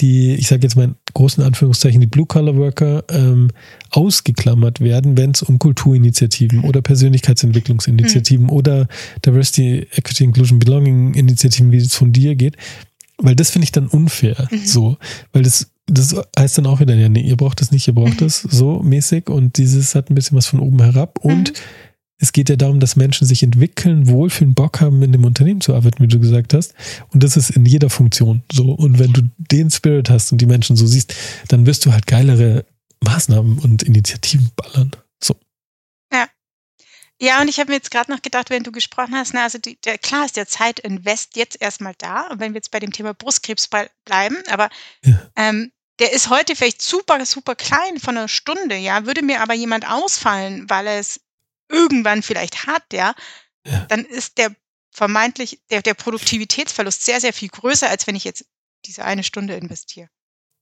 [0.00, 3.48] die, ich sage jetzt mal in großen Anführungszeichen, die Blue-Collar-Worker ähm,
[3.90, 6.82] ausgeklammert werden, wenn es um Kulturinitiativen oder
[7.50, 8.86] Persönlichkeitsentwicklungsinitiativen oder
[9.24, 12.56] Diversity, Equity, Inclusion, Belonging Initiativen, wie es von dir geht.
[13.18, 14.58] Weil das finde ich dann unfair, Mhm.
[14.64, 14.96] so.
[15.32, 18.14] Weil das, das heißt dann auch wieder, ja, nee, ihr braucht das nicht, ihr braucht
[18.20, 18.24] Mhm.
[18.24, 19.28] das, so mäßig.
[19.28, 21.18] Und dieses hat ein bisschen was von oben herab.
[21.22, 21.54] Und Mhm.
[22.20, 25.74] Es geht ja darum, dass Menschen sich entwickeln, wohlfühlen, Bock haben, in dem Unternehmen zu
[25.74, 26.74] arbeiten, wie du gesagt hast.
[27.12, 28.72] Und das ist in jeder Funktion so.
[28.72, 31.14] Und wenn du den Spirit hast und die Menschen so siehst,
[31.48, 32.64] dann wirst du halt geilere
[33.02, 34.92] Maßnahmen und Initiativen ballern.
[35.22, 35.34] So.
[37.22, 39.58] Ja, und ich habe mir jetzt gerade noch gedacht, wenn du gesprochen hast, na, also
[39.58, 42.92] die, der, klar ist der Zeitinvest jetzt erstmal da, und wenn wir jetzt bei dem
[42.92, 43.68] Thema Brustkrebs
[44.06, 44.70] bleiben, aber
[45.04, 45.30] Ja.
[45.36, 49.52] ähm, der ist heute vielleicht super, super klein von einer Stunde, ja, würde mir aber
[49.52, 51.20] jemand ausfallen, weil er es
[51.70, 53.14] irgendwann vielleicht hat, ja,
[53.66, 53.86] Ja.
[53.88, 54.50] dann ist der
[54.92, 58.44] vermeintlich, der, der Produktivitätsverlust sehr, sehr viel größer, als wenn ich jetzt
[58.86, 60.08] diese eine Stunde investiere.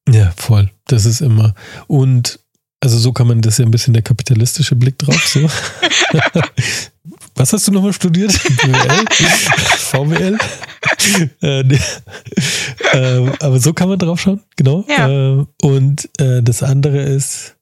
[0.09, 0.71] Ja, voll.
[0.87, 1.55] Das ist immer.
[1.87, 2.41] Und
[2.81, 5.27] also so kann man das ja ein bisschen der kapitalistische Blick drauf.
[5.27, 5.49] So.
[7.35, 8.33] Was hast du nochmal studiert?
[8.33, 9.05] BWL?
[9.79, 10.39] VWL?
[11.43, 11.79] äh,
[12.93, 14.85] ähm, aber so kann man drauf schauen, genau.
[14.89, 15.09] Ja.
[15.09, 17.57] Äh, und äh, das andere ist,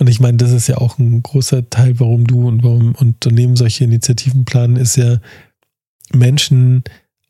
[0.00, 3.56] und ich meine, das ist ja auch ein großer Teil, warum du und warum Unternehmen
[3.56, 5.18] solche Initiativen planen, ist ja,
[6.12, 6.84] Menschen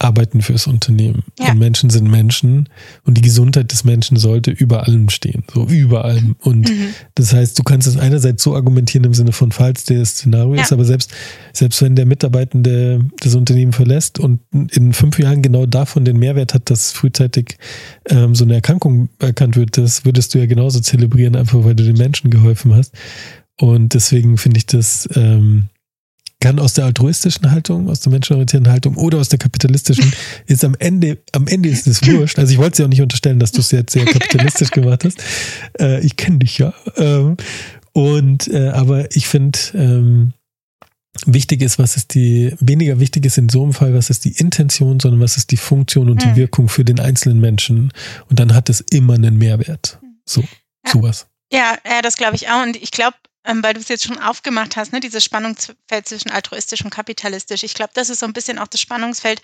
[0.05, 1.23] arbeiten fürs Unternehmen.
[1.41, 1.51] Ja.
[1.53, 2.69] Und Menschen sind Menschen
[3.05, 5.45] und die Gesundheit des Menschen sollte über allem stehen.
[5.53, 6.37] So über allem.
[6.41, 6.89] Und Mhm.
[7.15, 10.63] das heißt, du kannst es einerseits so argumentieren im Sinne von, falls der Szenario Ja.
[10.63, 11.11] ist, aber selbst,
[11.53, 16.55] selbst wenn der Mitarbeitende das Unternehmen verlässt und in fünf Jahren genau davon den Mehrwert
[16.55, 17.57] hat, dass frühzeitig
[18.09, 21.85] ähm, so eine Erkrankung erkannt wird, das würdest du ja genauso zelebrieren, einfach weil du
[21.85, 22.93] den Menschen geholfen hast.
[23.59, 25.69] Und deswegen finde ich das, ähm,
[26.45, 30.13] kann aus der altruistischen Haltung, aus der menschenorientierten Haltung oder aus der kapitalistischen,
[30.47, 32.39] ist am Ende, am Ende ist es wurscht.
[32.39, 35.05] Also ich wollte es ja auch nicht unterstellen, dass du es jetzt sehr kapitalistisch gemacht
[35.05, 35.19] hast.
[35.81, 36.73] Äh, ich kenne dich ja.
[36.97, 37.37] Ähm,
[37.93, 40.33] und äh, aber ich finde, ähm,
[41.27, 44.33] wichtig ist, was ist die, weniger wichtig ist in so einem Fall, was ist die
[44.33, 46.37] Intention, sondern was ist die Funktion und die Mhm.
[46.37, 47.93] Wirkung für den einzelnen Menschen.
[48.29, 49.99] Und dann hat es immer einen Mehrwert.
[50.27, 50.91] So, Ja.
[50.93, 51.27] sowas.
[51.53, 52.63] Ja, ja, das glaube ich auch.
[52.65, 56.83] Und ich glaube, weil du es jetzt schon aufgemacht hast, ne, dieses Spannungsfeld zwischen altruistisch
[56.85, 57.63] und kapitalistisch.
[57.63, 59.43] Ich glaube, das ist so ein bisschen auch das Spannungsfeld,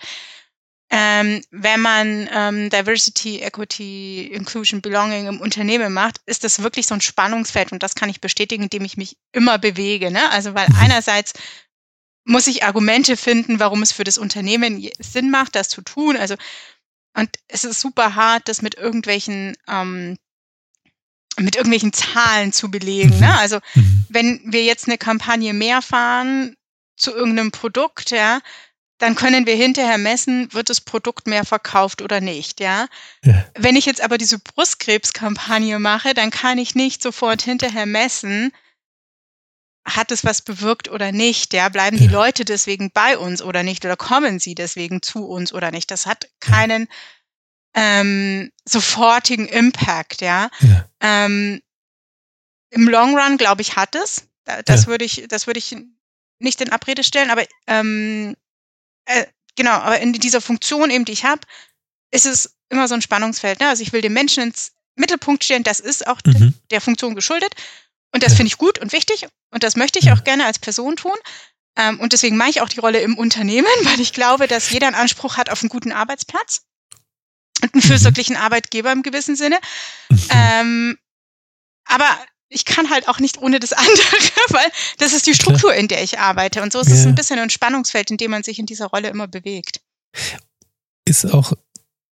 [0.93, 6.93] ähm, wenn man ähm, Diversity, Equity, Inclusion, Belonging im Unternehmen macht, ist das wirklich so
[6.93, 7.71] ein Spannungsfeld.
[7.71, 10.11] Und das kann ich bestätigen, indem ich mich immer bewege.
[10.11, 10.29] Ne?
[10.31, 10.75] Also, weil Mhm.
[10.79, 11.31] einerseits
[12.25, 16.17] muss ich Argumente finden, warum es für das Unternehmen Sinn macht, das zu tun.
[16.17, 16.35] Also,
[17.15, 20.17] und es ist super hart, das mit irgendwelchen ähm,
[21.41, 23.13] mit irgendwelchen Zahlen zu belegen.
[23.15, 23.19] Mhm.
[23.21, 23.39] Ne?
[23.39, 24.05] Also Mhm.
[24.09, 26.55] wenn wir jetzt eine Kampagne mehr fahren
[26.97, 28.39] zu irgendeinem Produkt, ja,
[28.99, 32.85] dann können wir hinterher messen, wird das Produkt mehr verkauft oder nicht, ja.
[33.25, 33.43] Ja.
[33.57, 38.51] Wenn ich jetzt aber diese Brustkrebskampagne mache, dann kann ich nicht sofort hinterher messen,
[39.83, 41.67] hat es was bewirkt oder nicht, ja.
[41.69, 42.11] Bleiben die Ja.
[42.11, 45.89] Leute deswegen bei uns oder nicht oder kommen sie deswegen zu uns oder nicht.
[45.89, 46.87] Das hat keinen
[47.73, 50.49] ähm, sofortigen Impact, ja.
[50.59, 50.85] Ja.
[50.99, 51.61] Ähm,
[52.69, 54.27] Im Long Run, glaube ich, hat es.
[54.45, 54.87] Da- Das Ja.
[54.87, 55.75] würde ich, das würde ich
[56.39, 58.35] nicht in Abrede stellen, aber ähm,
[59.05, 61.41] äh, genau, aber in dieser Funktion eben, die ich habe,
[62.11, 63.59] ist es immer so ein Spannungsfeld.
[63.59, 63.67] Ne?
[63.69, 66.53] Also ich will den Menschen ins Mittelpunkt stellen, das ist auch Mhm.
[66.71, 67.53] der Funktion geschuldet.
[68.13, 68.37] Und das ja.
[68.37, 70.13] finde ich gut und wichtig und das möchte ich ja.
[70.13, 71.15] auch gerne als Person tun.
[71.77, 74.87] Ähm, und deswegen mache ich auch die Rolle im Unternehmen, weil ich glaube, dass jeder
[74.87, 76.63] einen Anspruch hat auf einen guten Arbeitsplatz
[77.61, 77.87] und einen mhm.
[77.87, 79.57] fürsorglichen Arbeitgeber im gewissen Sinne.
[80.09, 80.19] Mhm.
[80.29, 80.97] Ähm,
[81.85, 82.17] aber
[82.51, 83.91] ich kann halt auch nicht ohne das andere,
[84.49, 84.67] weil
[84.99, 86.61] das ist die Struktur, in der ich arbeite.
[86.61, 86.95] Und so ist ja.
[86.95, 89.81] es ein bisschen ein Spannungsfeld, in dem man sich in dieser Rolle immer bewegt.
[91.05, 91.53] Ist auch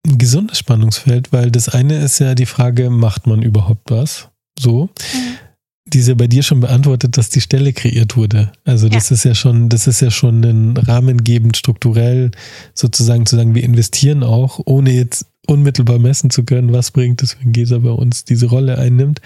[0.08, 4.30] ein gesundes Spannungsfeld, weil das eine ist ja die Frage, macht man überhaupt was?
[4.58, 4.90] So.
[5.14, 5.38] Mhm.
[5.86, 8.52] Diese bei dir schon beantwortet, dass die Stelle kreiert wurde.
[8.64, 9.16] Also das ja.
[9.16, 12.32] ist ja schon, das ist ja schon ein rahmengebend strukturell
[12.74, 17.38] sozusagen zu sagen, wir investieren auch, ohne jetzt unmittelbar messen zu können, was bringt es,
[17.40, 19.22] wenn Gesa bei uns diese Rolle einnimmt.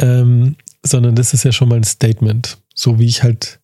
[0.00, 2.58] Ähm, sondern das ist ja schon mal ein Statement.
[2.74, 3.60] So wie ich halt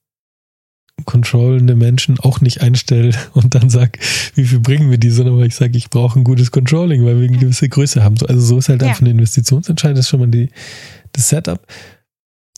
[1.05, 3.99] controllende Menschen auch nicht einstelle und dann sage,
[4.35, 7.21] wie viel bringen wir die, sondern weil ich sage, ich brauche ein gutes Controlling, weil
[7.21, 8.17] wir eine gewisse Größe haben.
[8.27, 8.89] Also so ist halt ja.
[8.89, 10.51] einfach eine Investitionsentscheidung, das ist schon mal die,
[11.13, 11.67] das Setup.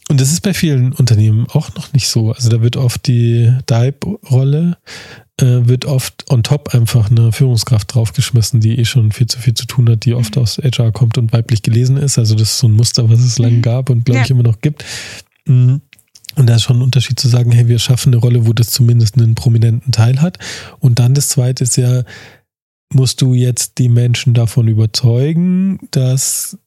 [0.09, 2.33] Und das ist bei vielen Unternehmen auch noch nicht so.
[2.33, 8.61] Also da wird oft die DIBE-Rolle, äh, wird oft on top einfach eine Führungskraft draufgeschmissen,
[8.61, 10.43] die eh schon viel zu viel zu tun hat, die oft mhm.
[10.43, 12.19] aus HR kommt und weiblich gelesen ist.
[12.19, 13.63] Also das ist so ein Muster, was es lange mhm.
[13.63, 14.25] gab und glaube ja.
[14.25, 14.85] ich immer noch gibt.
[15.47, 15.81] Mhm.
[16.35, 18.71] Und da ist schon ein Unterschied zu sagen, hey, wir schaffen eine Rolle, wo das
[18.71, 20.39] zumindest einen prominenten Teil hat.
[20.79, 22.05] Und dann das zweite ist ja,
[22.93, 26.59] musst du jetzt die Menschen davon überzeugen, dass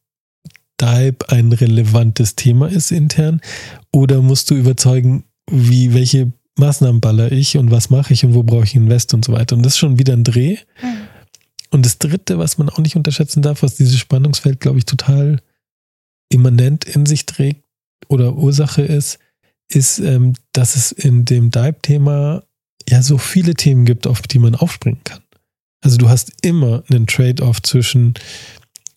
[0.79, 3.41] Dive ein relevantes Thema ist intern?
[3.93, 6.31] Oder musst du überzeugen, wie, welche
[6.61, 9.55] Maßnahmen baller ich und was mache ich und wo brauche ich Invest und so weiter?
[9.55, 10.57] Und das ist schon wieder ein Dreh.
[10.81, 11.01] Mhm.
[11.71, 15.39] Und das dritte, was man auch nicht unterschätzen darf, was dieses Spannungsfeld, glaube ich, total
[16.29, 17.63] immanent in sich trägt
[18.07, 19.19] oder Ursache ist,
[19.69, 22.43] ist, ähm, dass es in dem Dive-Thema
[22.89, 25.21] ja so viele Themen gibt, auf die man aufspringen kann.
[25.81, 28.13] Also du hast immer einen Trade-off zwischen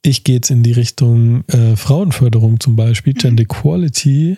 [0.06, 3.18] ich gehe jetzt in die Richtung äh, Frauenförderung zum Beispiel, mhm.
[3.18, 4.36] Gender Equality.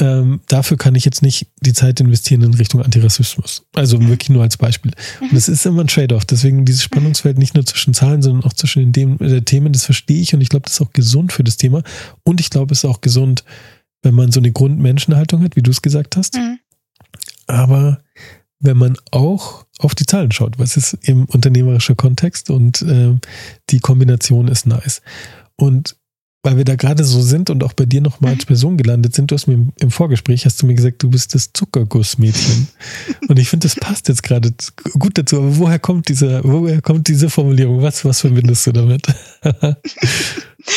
[0.00, 3.66] Ähm, dafür kann ich jetzt nicht die Zeit investieren in Richtung Antirassismus.
[3.74, 4.92] Also wirklich nur als Beispiel.
[5.20, 6.24] Und es ist immer ein Trade-off.
[6.24, 10.20] Deswegen dieses Spannungsfeld nicht nur zwischen Zahlen, sondern auch zwischen den äh, Themen, das verstehe
[10.20, 11.82] ich und ich glaube, das ist auch gesund für das Thema.
[12.24, 13.44] Und ich glaube, es ist auch gesund,
[14.02, 16.34] wenn man so eine Grundmenschenhaltung hat, wie du es gesagt hast.
[16.34, 16.58] Mhm.
[17.46, 18.00] Aber
[18.58, 23.14] wenn man auch auf die Zahlen schaut, was ist im unternehmerischen Kontext und äh,
[23.70, 25.02] die Kombination ist nice.
[25.56, 25.96] Und
[26.42, 28.48] weil wir da gerade so sind und auch bei dir nochmal als mhm.
[28.48, 31.34] Person gelandet sind, du hast mir im, im, Vorgespräch, hast du mir gesagt, du bist
[31.34, 32.68] das Zuckergussmädchen.
[33.28, 34.52] und ich finde, das passt jetzt gerade
[34.98, 35.36] gut dazu.
[35.36, 37.82] Aber woher kommt diese, woher kommt diese Formulierung?
[37.82, 39.06] Was, was verbindest du damit?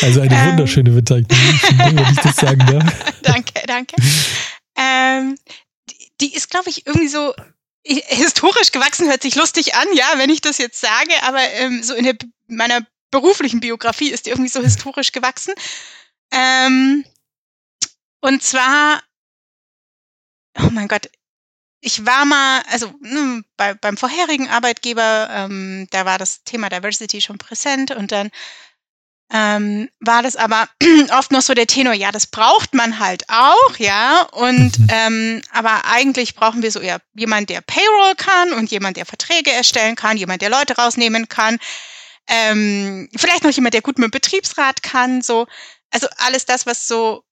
[0.02, 1.38] also eine ähm, wunderschöne Bezeichnung,
[1.78, 3.12] wenn ich das sagen darf.
[3.22, 3.96] danke, danke.
[4.76, 5.36] Ähm,
[5.88, 7.32] die, die ist, glaube ich, irgendwie so
[7.86, 11.94] historisch gewachsen hört sich lustig an, ja, wenn ich das jetzt sage, aber ähm, so
[11.94, 12.16] in der,
[12.48, 12.80] meiner
[13.14, 15.54] beruflichen Biografie ist die irgendwie so historisch gewachsen.
[16.32, 17.04] Ähm,
[18.20, 19.00] und zwar,
[20.58, 21.08] oh mein Gott,
[21.80, 27.20] ich war mal, also ne, bei, beim vorherigen Arbeitgeber, ähm, da war das Thema Diversity
[27.20, 28.30] schon präsent und dann
[29.32, 30.68] ähm, war das aber
[31.16, 34.86] oft noch so der Tenor, ja, das braucht man halt auch, ja, und mhm.
[34.88, 39.52] ähm, aber eigentlich brauchen wir so eher jemand, der Payroll kann und jemand, der Verträge
[39.52, 41.58] erstellen kann, jemand, der Leute rausnehmen kann,
[42.26, 45.46] ähm, vielleicht noch jemand, der gut mit dem Betriebsrat kann, so,
[45.90, 47.24] also alles das, was so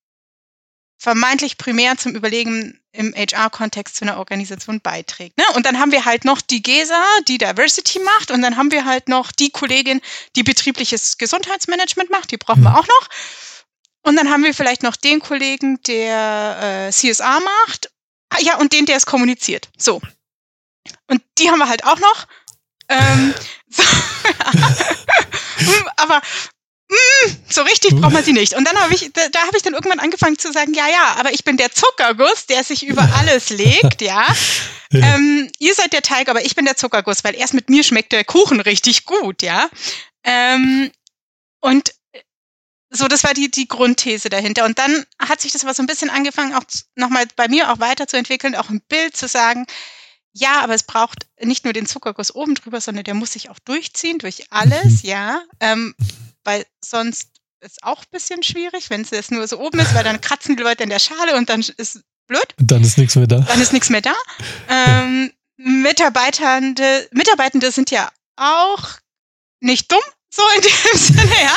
[0.99, 5.37] vermeintlich primär zum Überlegen im HR-Kontext zu einer Organisation beiträgt.
[5.37, 5.45] Ne?
[5.55, 8.85] Und dann haben wir halt noch die GESA, die Diversity macht, und dann haben wir
[8.85, 10.01] halt noch die Kollegin,
[10.37, 12.77] die betriebliches Gesundheitsmanagement macht, die brauchen wir mhm.
[12.77, 13.09] auch noch.
[14.03, 17.91] Und dann haben wir vielleicht noch den Kollegen, der äh, CSA macht,
[18.31, 19.71] ah, ja, und den, der es kommuniziert.
[19.77, 20.01] So.
[21.09, 22.27] Und die haben wir halt auch noch.
[22.89, 23.35] Ähm.
[25.97, 26.21] Aber
[26.93, 28.55] Mm, so richtig braucht man sie nicht.
[28.55, 31.15] Und dann habe ich, da, da habe ich dann irgendwann angefangen zu sagen, ja, ja,
[31.17, 34.27] aber ich bin der Zuckerguss, der sich über alles legt, ja.
[34.93, 38.13] Ähm, ihr seid der Teig, aber ich bin der Zuckerguss, weil erst mit mir schmeckt
[38.13, 39.71] der Kuchen richtig gut, ja.
[40.23, 40.91] Ähm,
[41.61, 41.95] und
[42.91, 44.67] so, das war die, die Grundthese dahinter.
[44.67, 47.81] Und dann hat sich das aber so ein bisschen angefangen, auch nochmal bei mir auch
[47.81, 49.67] weiterzuentwickeln, auch ein Bild zu sagen,
[50.33, 53.59] ja, aber es braucht nicht nur den Zuckerguss oben drüber, sondern der muss sich auch
[53.59, 55.09] durchziehen durch alles, mhm.
[55.09, 55.43] ja.
[55.61, 55.95] Ähm,
[56.45, 57.29] weil sonst
[57.61, 60.57] ist auch ein bisschen schwierig, wenn es jetzt nur so oben ist, weil dann kratzen
[60.57, 62.55] die Leute in der Schale und dann ist blöd.
[62.59, 63.41] Und dann ist nichts mehr da.
[63.41, 64.15] Dann ist nichts mehr da.
[64.69, 68.89] Ähm, Mitarbeitende, Mitarbeitende sind ja auch
[69.61, 71.57] nicht dumm, so in dem Sinne, ja.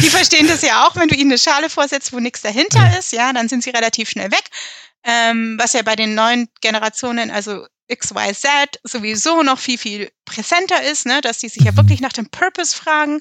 [0.00, 3.12] Die verstehen das ja auch, wenn du ihnen eine Schale vorsetzt, wo nichts dahinter ist,
[3.12, 4.44] ja, dann sind sie relativ schnell weg.
[5.04, 8.46] Ähm, was ja bei den neuen Generationen, also XYZ,
[8.84, 11.76] sowieso noch viel, viel präsenter ist, ne, dass die sich ja mhm.
[11.78, 13.20] wirklich nach dem Purpose fragen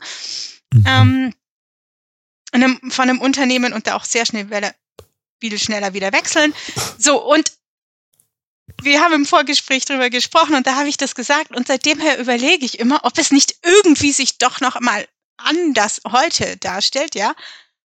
[0.73, 0.84] mhm.
[0.86, 1.34] ähm,
[2.51, 4.47] einem, von einem Unternehmen und da auch sehr schnell
[5.39, 6.53] viel schneller wieder wechseln.
[6.97, 7.51] So, und
[8.82, 12.19] wir haben im Vorgespräch drüber gesprochen und da habe ich das gesagt und seitdem her
[12.19, 17.36] überlege ich immer, ob es nicht irgendwie sich doch noch mal anders heute darstellt, ja.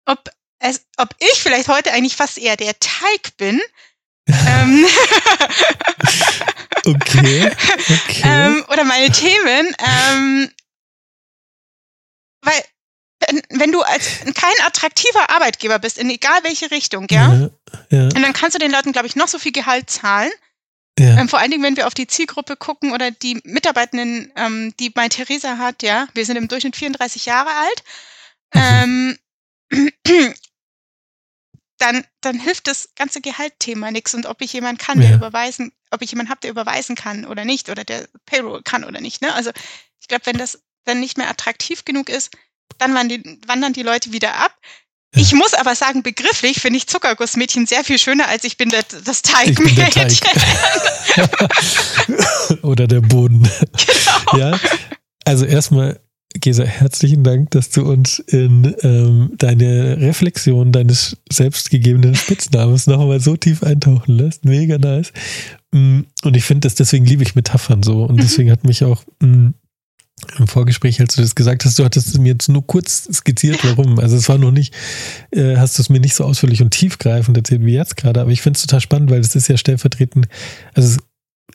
[0.06, 3.61] Ob es, ob ich vielleicht heute eigentlich fast eher der Teig bin.
[4.28, 4.87] Ähm,
[6.87, 7.50] okay.
[7.50, 8.22] okay.
[8.24, 9.74] Ähm, oder meine Themen.
[9.78, 10.50] Ähm,
[12.42, 12.62] weil
[13.50, 17.50] wenn, du als kein attraktiver Arbeitgeber bist, in egal welche Richtung, ja, ja,
[17.90, 18.02] ja.
[18.04, 20.30] und dann kannst du den Leuten, glaube ich, noch so viel Gehalt zahlen.
[20.98, 21.18] Ja.
[21.18, 24.90] Ähm, vor allen Dingen, wenn wir auf die Zielgruppe gucken oder die Mitarbeitenden, ähm, die
[24.90, 27.85] bei Theresa hat, ja, wir sind im Durchschnitt 34 Jahre alt,
[28.54, 29.18] mhm.
[29.72, 29.92] ähm,
[31.83, 36.01] dann, dann hilft das ganze Gehaltthema nichts und ob ich jemanden kann, der überweisen, ob
[36.01, 39.21] ich jemanden habe, der überweisen kann oder nicht oder der Payroll kann oder nicht.
[39.21, 39.35] Ne?
[39.35, 39.51] Also
[40.01, 42.31] ich glaube, wenn das dann nicht mehr attraktiv genug ist,
[42.79, 44.57] dann wandern die, wandern die Leute wieder ab.
[45.14, 48.83] Ich muss aber sagen, begrifflich finde ich Zuckergussmädchen sehr viel schöner, als ich bin der,
[49.05, 50.09] das Teigmädchen.
[50.09, 50.35] Teig.
[52.62, 53.49] Oder der Boden.
[54.33, 54.53] Genau.
[54.53, 54.61] Ja,
[55.27, 56.01] also erstmal,
[56.40, 63.37] Gesa, herzlichen Dank, dass du uns in ähm, deine Reflexion deines selbstgegebenen Spitznamens nochmal so
[63.37, 64.45] tief eintauchen lässt.
[64.45, 65.12] Mega nice.
[65.73, 68.05] Mm, und ich finde das, deswegen liebe ich Metaphern so.
[68.05, 68.21] Und mhm.
[68.21, 69.55] deswegen hat mich auch mh, mm,
[70.38, 73.99] im Vorgespräch, als du das gesagt hast, du hattest mir jetzt nur kurz skizziert, warum.
[73.99, 74.75] Also es war noch nicht,
[75.31, 78.31] äh, hast du es mir nicht so ausführlich und tiefgreifend erzählt wie jetzt gerade, aber
[78.31, 80.29] ich finde es total spannend, weil es ist ja stellvertretend,
[80.75, 81.03] also äh,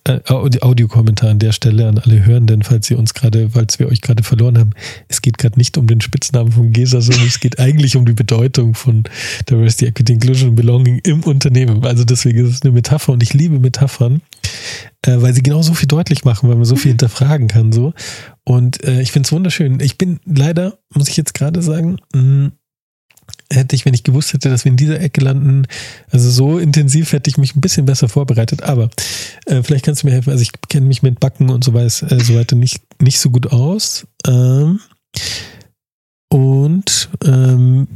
[0.07, 4.23] Audiokommentar an der Stelle an alle Hörenden, falls ihr uns gerade, falls wir euch gerade
[4.23, 4.69] verloren haben.
[5.09, 8.13] Es geht gerade nicht um den Spitznamen von GESA, sondern es geht eigentlich um die
[8.13, 9.03] Bedeutung von
[9.49, 11.83] Diversity, Equity, Inclusion und Belonging im Unternehmen.
[11.85, 14.21] Also deswegen ist es eine Metapher und ich liebe Metaphern,
[15.01, 16.99] äh, weil sie genau so viel deutlich machen, weil man so viel mhm.
[16.99, 17.73] hinterfragen kann.
[17.73, 17.93] so.
[18.45, 19.79] Und äh, ich finde es wunderschön.
[19.81, 22.51] Ich bin leider, muss ich jetzt gerade sagen, mh, hm,
[23.51, 25.65] hätte ich, wenn ich gewusst hätte, dass wir in dieser Ecke landen,
[26.11, 28.63] also so intensiv hätte ich mich ein bisschen besser vorbereitet.
[28.63, 28.89] Aber
[29.45, 30.31] äh, vielleicht kannst du mir helfen.
[30.31, 33.29] Also ich kenne mich mit Backen und so, weiß, äh, so weiter nicht, nicht so
[33.29, 34.05] gut aus.
[34.25, 34.79] Ähm,
[36.29, 37.87] und ähm,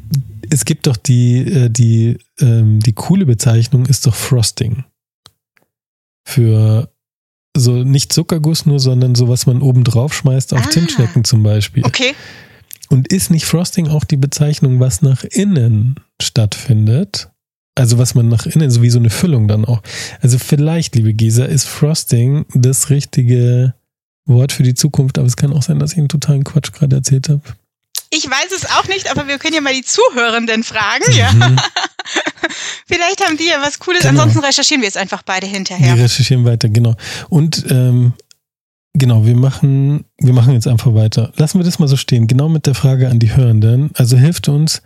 [0.49, 4.83] es gibt doch die, äh, die, ähm, die coole Bezeichnung ist doch Frosting.
[6.25, 6.89] Für
[7.57, 11.43] so nicht Zuckerguss nur, sondern so, was man oben drauf schmeißt auf ah, Zimtschnecken zum
[11.43, 11.83] Beispiel.
[11.83, 12.15] Okay.
[12.91, 17.29] Und ist nicht Frosting auch die Bezeichnung, was nach innen stattfindet?
[17.73, 19.81] Also was man nach innen, so wie so eine Füllung dann auch.
[20.19, 23.73] Also vielleicht, liebe Gesa, ist Frosting das richtige
[24.25, 26.97] Wort für die Zukunft, aber es kann auch sein, dass ich einen totalen Quatsch gerade
[26.97, 27.41] erzählt habe.
[28.09, 31.17] Ich weiß es auch nicht, aber wir können ja mal die Zuhörenden fragen, mhm.
[31.17, 31.31] ja.
[32.87, 34.23] Vielleicht haben die ja was Cooles, genau.
[34.23, 35.95] ansonsten recherchieren wir es einfach beide hinterher.
[35.95, 36.95] Wir recherchieren weiter, genau.
[37.29, 38.11] Und ähm,
[38.93, 41.31] Genau, wir machen, wir machen jetzt einfach weiter.
[41.37, 42.27] Lassen wir das mal so stehen.
[42.27, 43.91] Genau mit der Frage an die Hörenden.
[43.93, 44.81] Also hilft uns,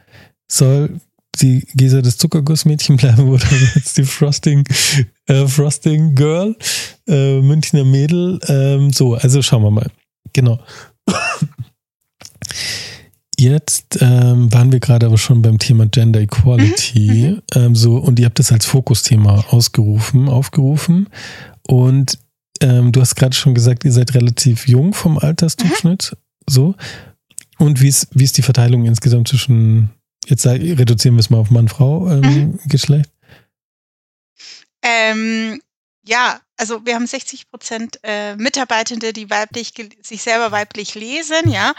[0.47, 0.99] soll
[1.41, 4.63] die Gesa das Zuckergussmädchen bleiben oder jetzt die Frosting,
[5.25, 6.55] äh, Frosting Girl,
[7.07, 8.39] äh, Münchner Mädel.
[8.47, 9.89] Ähm, so, also schauen wir mal.
[10.33, 10.59] Genau.
[13.37, 17.35] Jetzt ähm, waren wir gerade aber schon beim Thema Gender Equality.
[17.35, 21.09] Mhm, ähm, so, und ihr habt das als Fokusthema ausgerufen, aufgerufen.
[21.67, 22.17] Und
[22.65, 26.13] ähm, du hast gerade schon gesagt, ihr seid relativ jung vom Altersdurchschnitt.
[26.13, 26.17] Mhm.
[26.49, 26.75] So.
[27.59, 29.91] Und wie ist, wie ist die Verteilung insgesamt zwischen,
[30.25, 32.59] jetzt sei, reduzieren wir es mal auf Mann-Frau ähm, mhm.
[32.65, 33.11] Geschlecht?
[34.81, 35.61] Ähm,
[36.07, 41.73] ja, also wir haben 60 Prozent äh, Mitarbeitende, die weiblich sich selber weiblich lesen, ja,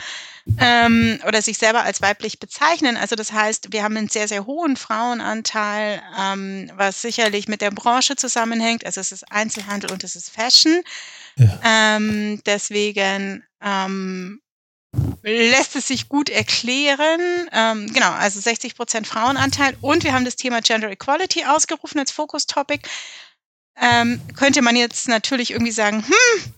[0.59, 2.97] ähm, oder sich selber als weiblich bezeichnen.
[2.97, 7.71] Also das heißt, wir haben einen sehr, sehr hohen Frauenanteil, ähm, was sicherlich mit der
[7.71, 8.85] Branche zusammenhängt.
[8.85, 10.83] Also es ist Einzelhandel und es ist Fashion.
[11.37, 11.97] Ja.
[11.97, 14.41] Ähm, deswegen ähm,
[15.23, 17.49] lässt es sich gut erklären.
[17.53, 19.77] Ähm, genau, also 60 Prozent Frauenanteil.
[19.81, 22.89] Und wir haben das Thema Gender Equality ausgerufen als Fokus-Topic
[23.81, 26.53] ähm, könnte man jetzt natürlich irgendwie sagen, hm,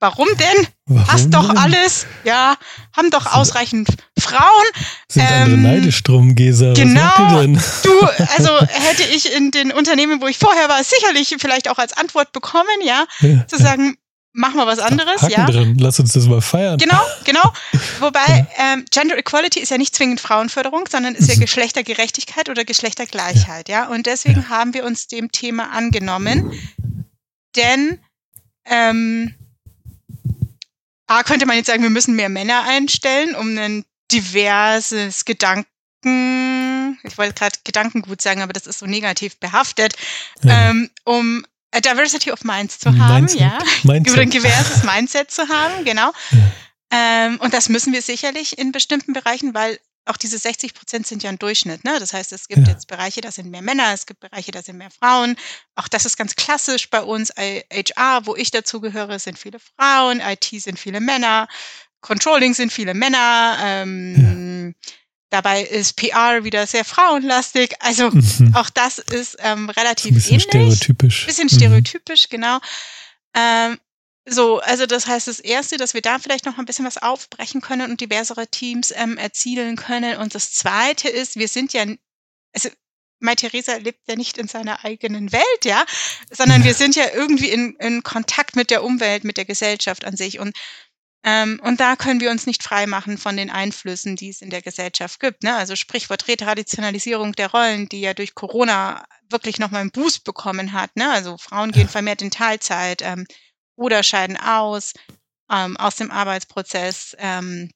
[0.00, 0.66] warum denn?
[0.86, 1.58] Warum Passt doch denn?
[1.58, 2.56] alles, ja,
[2.96, 4.66] haben doch ausreichend Frauen.
[5.08, 6.72] Sind ähm, andere neidisch drum, Gesa.
[6.74, 7.42] Genau.
[7.82, 8.00] Du,
[8.36, 12.32] also hätte ich in den Unternehmen, wo ich vorher war, sicherlich vielleicht auch als Antwort
[12.32, 13.96] bekommen, ja, ja zu sagen,
[14.36, 15.46] mach mal was anderes, Haken ja.
[15.46, 15.76] Drin.
[15.78, 16.78] Lass uns das mal feiern.
[16.78, 17.52] Genau, genau.
[18.00, 21.40] Wobei ähm, Gender Equality ist ja nicht zwingend Frauenförderung, sondern ist ja mhm.
[21.40, 23.84] Geschlechtergerechtigkeit oder Geschlechtergleichheit, ja.
[23.84, 23.88] ja?
[23.88, 24.48] Und deswegen ja.
[24.50, 26.52] haben wir uns dem Thema angenommen,
[27.56, 27.98] denn
[28.66, 29.34] ähm,
[31.08, 35.66] A, könnte man jetzt sagen, wir müssen mehr Männer einstellen, um ein diverses Gedanken
[37.02, 39.94] ich wollte gerade Gedankengut sagen, aber das ist so negativ behaftet,
[40.44, 41.44] ähm, um
[41.76, 43.40] A Diversity of Minds zu haben, Mindset.
[43.40, 43.58] ja.
[43.82, 44.18] Mindset.
[44.18, 46.10] ein diverses Mindset zu haben, genau.
[46.30, 46.38] Ja.
[46.90, 51.22] Ähm, und das müssen wir sicherlich in bestimmten Bereichen, weil auch diese 60 Prozent sind
[51.22, 51.84] ja ein Durchschnitt.
[51.84, 51.98] Ne?
[51.98, 52.72] Das heißt, es gibt ja.
[52.72, 55.36] jetzt Bereiche, da sind mehr Männer, es gibt Bereiche, da sind mehr Frauen.
[55.74, 57.30] Auch das ist ganz klassisch bei uns.
[57.36, 61.46] HR, wo ich dazugehöre, sind viele Frauen, IT sind viele Männer,
[62.00, 63.58] Controlling sind viele Männer.
[63.60, 64.90] Ähm, ja.
[65.30, 67.74] Dabei ist PR wieder sehr frauenlastig.
[67.80, 68.54] Also mhm.
[68.54, 70.48] auch das ist ähm, relativ ein bisschen ähnlich.
[70.48, 71.26] stereotypisch.
[71.26, 72.30] Bisschen stereotypisch, mhm.
[72.30, 72.58] genau.
[73.34, 73.78] Ähm,
[74.28, 77.60] so, also das heißt, das Erste, dass wir da vielleicht noch ein bisschen was aufbrechen
[77.60, 80.18] können und diversere Teams ähm, erzielen können.
[80.18, 81.84] Und das Zweite ist, wir sind ja,
[82.52, 82.68] also
[83.18, 85.84] Mai Theresa lebt ja nicht in seiner eigenen Welt, ja,
[86.30, 90.16] sondern wir sind ja irgendwie in, in Kontakt mit der Umwelt, mit der Gesellschaft an
[90.16, 90.38] sich.
[90.38, 90.54] Und,
[91.26, 94.62] und da können wir uns nicht frei machen von den Einflüssen, die es in der
[94.62, 95.42] Gesellschaft gibt.
[95.42, 95.54] Ne?
[95.56, 100.94] Also Sprichwort Retraditionalisierung der Rollen, die ja durch Corona wirklich nochmal einen Boost bekommen hat.
[100.94, 101.10] Ne?
[101.10, 103.02] Also Frauen gehen vermehrt in Teilzeit.
[103.02, 103.26] Ähm,
[103.76, 104.92] oder scheiden aus
[105.50, 107.16] ähm, aus dem Arbeitsprozess.
[107.18, 107.70] Ähm,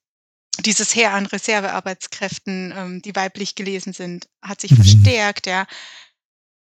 [0.61, 4.77] dieses Heer an Reservearbeitskräften, ähm, die weiblich gelesen sind, hat sich mhm.
[4.77, 5.67] verstärkt, ja.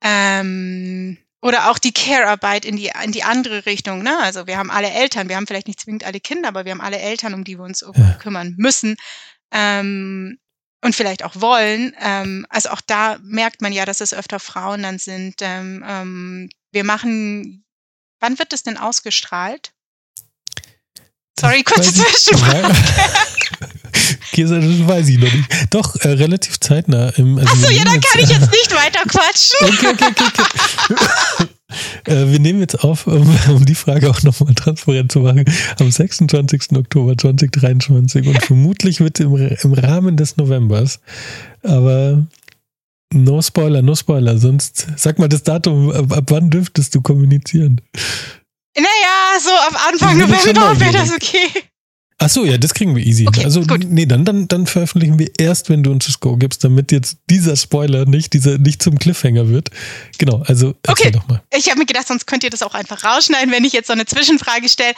[0.03, 4.03] Ähm, oder auch die Care-Arbeit in die, in die andere Richtung.
[4.03, 4.19] Ne?
[4.23, 6.81] Also wir haben alle Eltern, wir haben vielleicht nicht zwingend alle Kinder, aber wir haben
[6.81, 8.15] alle Eltern, um die wir uns ja.
[8.15, 8.97] kümmern müssen
[9.53, 10.39] ähm,
[10.83, 11.95] und vielleicht auch wollen.
[12.01, 15.37] Ähm, also auch da merkt man ja, dass es öfter Frauen dann sind.
[15.43, 17.65] Ähm, ähm, wir machen
[18.25, 19.75] Wann wird es denn ausgestrahlt?
[21.39, 22.75] Sorry, kurze Zwischenfrage.
[24.43, 25.49] Das weiß ich noch nicht.
[25.71, 27.11] Doch, äh, relativ zeitnah.
[27.11, 29.59] Im, also Achso, ja, dann kann ich jetzt nicht weiter quatschen.
[29.65, 30.43] Okay, okay, okay.
[30.91, 31.49] okay.
[32.13, 35.45] äh, wir nehmen jetzt auf, um, um die Frage auch nochmal transparent zu machen,
[35.79, 36.73] am 26.
[36.77, 41.01] Oktober 2023 und vermutlich wird im, im Rahmen des Novembers,
[41.63, 42.27] aber
[43.13, 44.39] No Spoiler, no Spoiler.
[44.39, 47.81] Sonst sag mal das Datum, ab, ab wann dürftest du kommunizieren?
[48.77, 51.49] Naja, so ab Anfang November wäre das okay.
[52.19, 53.27] Ach so, ja, das kriegen wir easy.
[53.27, 53.85] Okay, also, gut.
[53.89, 57.19] nee, dann, dann, dann veröffentlichen wir erst, wenn du uns das Go gibst, damit jetzt
[57.29, 59.71] dieser Spoiler nicht, dieser, nicht zum Cliffhanger wird.
[60.19, 61.11] Genau, also okay.
[61.11, 61.43] doch mal.
[61.57, 63.93] Ich habe mir gedacht, sonst könnt ihr das auch einfach rausschneiden, wenn ich jetzt so
[63.93, 64.95] eine Zwischenfrage stelle.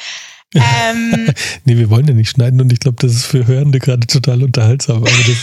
[0.55, 1.33] Ähm,
[1.65, 4.43] nee, wir wollen ja nicht schneiden und ich glaube, das ist für Hörende gerade total
[4.43, 4.99] unterhaltsam.
[4.99, 5.37] Aber das,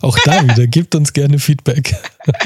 [0.00, 1.94] auch da wieder, gebt uns gerne Feedback.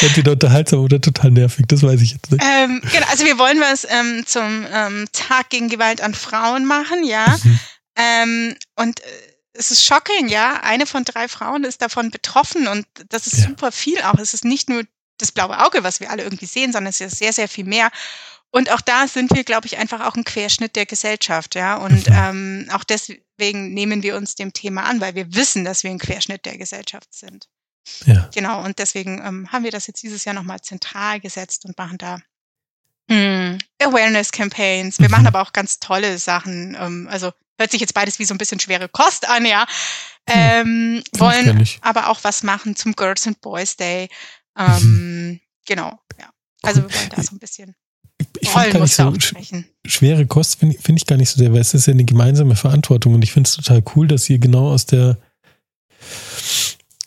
[0.00, 2.42] Entweder unterhaltsam oder total nervig, das weiß ich jetzt nicht.
[2.44, 7.04] Ähm, genau, also wir wollen was ähm, zum ähm, Tag gegen Gewalt an Frauen machen,
[7.04, 7.36] ja.
[7.42, 7.60] Mhm.
[7.96, 9.04] Ähm, und äh,
[9.54, 10.60] es ist shocking, ja.
[10.62, 13.48] Eine von drei Frauen ist davon betroffen und das ist ja.
[13.48, 14.18] super viel auch.
[14.18, 14.84] Es ist nicht nur
[15.18, 17.90] das blaue Auge, was wir alle irgendwie sehen, sondern es ist sehr, sehr viel mehr.
[18.50, 21.76] Und auch da sind wir, glaube ich, einfach auch ein Querschnitt der Gesellschaft, ja.
[21.76, 22.14] Und mhm.
[22.14, 25.98] ähm, auch deswegen nehmen wir uns dem Thema an, weil wir wissen, dass wir ein
[25.98, 27.48] Querschnitt der Gesellschaft sind.
[28.06, 28.28] Ja.
[28.34, 31.98] Genau, und deswegen ähm, haben wir das jetzt dieses Jahr nochmal zentral gesetzt und machen
[31.98, 32.18] da
[33.08, 34.98] mh, hm, Awareness-Campaigns.
[34.98, 35.12] Wir mhm.
[35.12, 36.76] machen aber auch ganz tolle Sachen.
[36.78, 39.66] Ähm, also hört sich jetzt beides wie so ein bisschen schwere Kost an, ja.
[40.26, 44.08] Ähm, ja, wollen aber auch was machen zum Girls and Boys Day.
[44.56, 45.40] Ähm, mhm.
[45.66, 46.30] Genau, ja.
[46.62, 47.74] Also wir wollen da so ein bisschen
[48.40, 49.12] ich finde gar nicht so
[49.86, 52.56] schwere Kost finde find ich gar nicht so sehr, weil es ist ja eine gemeinsame
[52.56, 55.18] Verantwortung und ich finde es total cool, dass ihr genau aus der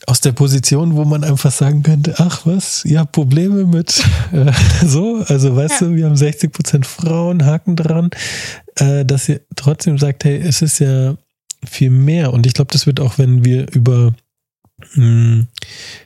[0.07, 4.51] aus der Position, wo man einfach sagen könnte, ach was, ihr habt Probleme mit äh,
[4.85, 5.87] so, also weißt ja.
[5.87, 8.09] du, wir haben 60 Prozent Frauen, Haken dran,
[8.75, 11.15] äh, dass ihr trotzdem sagt, hey, es ist ja
[11.63, 14.13] viel mehr und ich glaube, das wird auch, wenn wir über
[14.95, 15.47] mh, mm,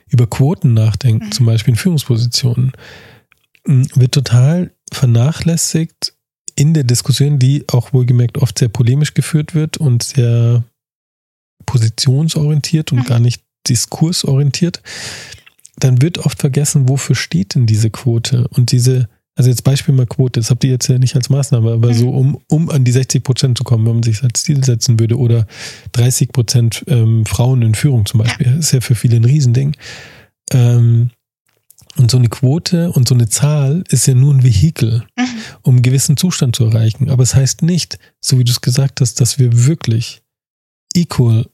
[0.08, 1.32] über Quoten nachdenken, mhm.
[1.32, 2.72] zum Beispiel in Führungspositionen,
[3.66, 6.14] mh, mm, wird total vernachlässigt
[6.54, 10.64] in der Diskussion, die auch wohlgemerkt oft sehr polemisch geführt wird und sehr
[11.66, 13.04] positionsorientiert und mhm.
[13.04, 14.82] gar nicht diskursorientiert,
[15.78, 20.06] dann wird oft vergessen, wofür steht denn diese Quote und diese, also jetzt Beispiel mal
[20.06, 21.94] Quote, das habt ihr jetzt ja nicht als Maßnahme, aber mhm.
[21.94, 24.98] so um, um an die 60 Prozent zu kommen, wenn man sich als Ziel setzen
[24.98, 25.46] würde oder
[25.92, 28.56] 30 Prozent ähm, Frauen in Führung zum Beispiel, ja.
[28.56, 29.76] ist ja für viele ein Riesending.
[30.52, 31.10] Ähm,
[31.96, 35.24] und so eine Quote und so eine Zahl ist ja nur ein Vehikel, mhm.
[35.62, 37.10] um einen gewissen Zustand zu erreichen.
[37.10, 40.22] Aber es heißt nicht, so wie du es gesagt hast, dass wir wirklich
[40.94, 41.46] equal,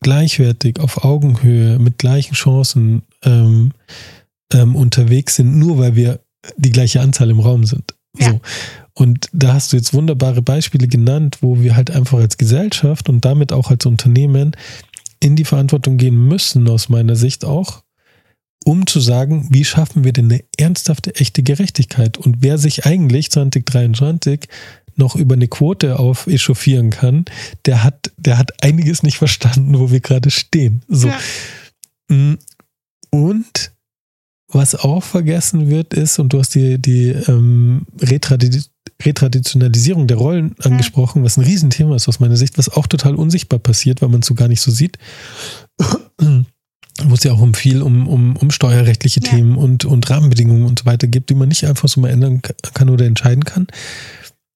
[0.00, 3.72] gleichwertig, auf Augenhöhe, mit gleichen Chancen ähm,
[4.52, 6.20] ähm, unterwegs sind, nur weil wir
[6.56, 7.94] die gleiche Anzahl im Raum sind.
[8.18, 8.30] Ja.
[8.30, 8.40] So.
[8.94, 13.24] Und da hast du jetzt wunderbare Beispiele genannt, wo wir halt einfach als Gesellschaft und
[13.24, 14.56] damit auch als Unternehmen
[15.20, 17.82] in die Verantwortung gehen müssen, aus meiner Sicht auch,
[18.64, 22.16] um zu sagen, wie schaffen wir denn eine ernsthafte, echte Gerechtigkeit?
[22.16, 24.48] Und wer sich eigentlich 2023
[24.96, 27.24] noch über eine Quote auf echauffieren kann,
[27.64, 30.82] der hat, der hat einiges nicht verstanden, wo wir gerade stehen.
[30.88, 31.08] So.
[31.08, 31.18] Ja.
[32.08, 32.38] Mm.
[33.10, 33.72] Und
[34.48, 38.62] was auch vergessen wird, ist, und du hast die, die ähm, Retradi
[39.04, 43.58] Retraditionalisierung der Rollen angesprochen, was ein Riesenthema ist aus meiner Sicht, was auch total unsichtbar
[43.58, 44.96] passiert, weil man es so gar nicht so sieht.
[45.78, 49.28] Wo es ja auch um viel um, um, um steuerrechtliche ja.
[49.28, 52.40] Themen und, und Rahmenbedingungen und so weiter gibt, die man nicht einfach so mal ändern
[52.72, 53.66] kann oder entscheiden kann.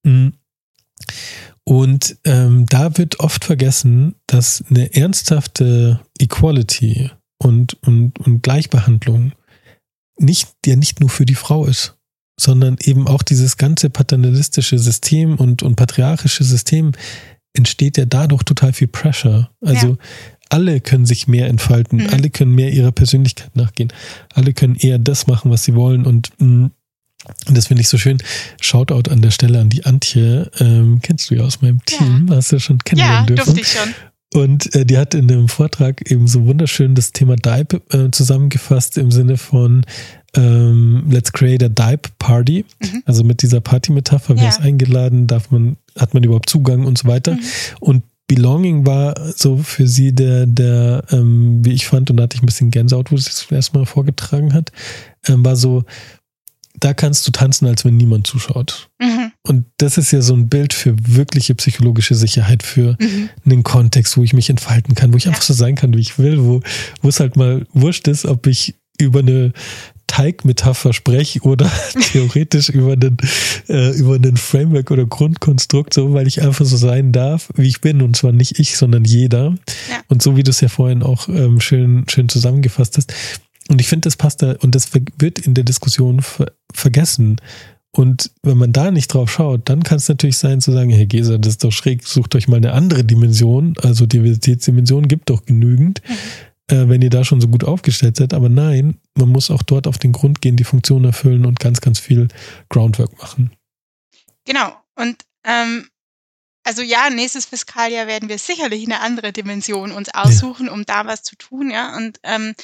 [0.05, 0.35] Mhm.
[1.65, 9.33] Und ähm, da wird oft vergessen, dass eine ernsthafte Equality und, und, und Gleichbehandlung
[10.19, 11.97] nicht, ja nicht nur für die Frau ist,
[12.39, 16.93] sondern eben auch dieses ganze paternalistische System und, und patriarchische System
[17.55, 19.51] entsteht ja dadurch total viel Pressure.
[19.61, 19.97] Also ja.
[20.49, 22.09] alle können sich mehr entfalten, mhm.
[22.09, 23.93] alle können mehr ihrer Persönlichkeit nachgehen,
[24.33, 26.71] alle können eher das machen, was sie wollen und mh,
[27.49, 28.19] mm, das finde ich so schön.
[28.61, 30.51] Shoutout an der Stelle an die Antje.
[30.59, 32.27] Ähm, kennst du ja aus meinem Team.
[32.29, 32.37] Ja.
[32.37, 33.39] Hast du schon kennenlernen ja, dürfen.
[33.39, 33.95] Ja, durfte ich schon.
[34.33, 38.97] Und äh, die hat in einem Vortrag eben so wunderschön das Thema Dive äh, zusammengefasst
[38.97, 39.85] im Sinne von
[40.37, 42.65] ähm, Let's create a Dive Party.
[42.81, 43.03] Mhm.
[43.07, 44.49] Also mit dieser Party-Metapher, wer ja.
[44.49, 47.35] ist eingeladen, darf man, hat man überhaupt Zugang und so weiter.
[47.35, 47.41] Mhm.
[47.81, 52.37] Und Belonging war so für sie der, der, ähm, wie ich fand, und da hatte
[52.37, 54.71] ich ein bisschen Gänsehaut, wo sie es erstmal vorgetragen hat,
[55.27, 55.83] ähm, war so,
[56.81, 58.89] da kannst du tanzen, als wenn niemand zuschaut.
[59.01, 59.33] Mhm.
[59.43, 63.31] Und das ist ja so ein Bild für wirkliche psychologische Sicherheit, für mhm.
[63.45, 65.31] einen Kontext, wo ich mich entfalten kann, wo ich ja.
[65.31, 66.61] einfach so sein kann, wie ich will, wo,
[67.03, 69.53] wo es halt mal wurscht ist, ob ich über eine
[70.11, 71.71] Teigmetapher spreche oder
[72.13, 73.17] theoretisch über einen,
[73.69, 77.81] äh, über einen Framework oder Grundkonstrukt, so weil ich einfach so sein darf, wie ich
[77.81, 78.03] bin.
[78.03, 79.55] Und zwar nicht ich, sondern jeder.
[79.89, 80.01] Ja.
[80.09, 83.15] Und so wie du es ja vorhin auch ähm, schön, schön zusammengefasst hast,
[83.71, 87.41] und ich finde, das passt da und das wird in der Diskussion ver vergessen.
[87.93, 91.07] Und wenn man da nicht drauf schaut, dann kann es natürlich sein zu sagen, Herr
[91.07, 93.75] Geser, das ist doch schräg, sucht euch mal eine andere Dimension.
[93.83, 96.75] Also Diversitätsdimension gibt doch genügend, mhm.
[96.75, 98.35] äh, wenn ihr da schon so gut aufgestellt seid.
[98.35, 101.81] Aber nein, man muss auch dort auf den Grund gehen, die Funktion erfüllen und ganz,
[101.81, 102.29] ganz viel
[102.69, 103.53] Groundwork machen.
[104.45, 104.73] Genau.
[104.97, 105.87] Und ähm,
[106.65, 110.73] also ja, nächstes Fiskaljahr werden wir sicherlich eine andere Dimension uns aussuchen, ja.
[110.73, 111.97] um da was zu tun, ja.
[111.97, 112.55] Und ähm,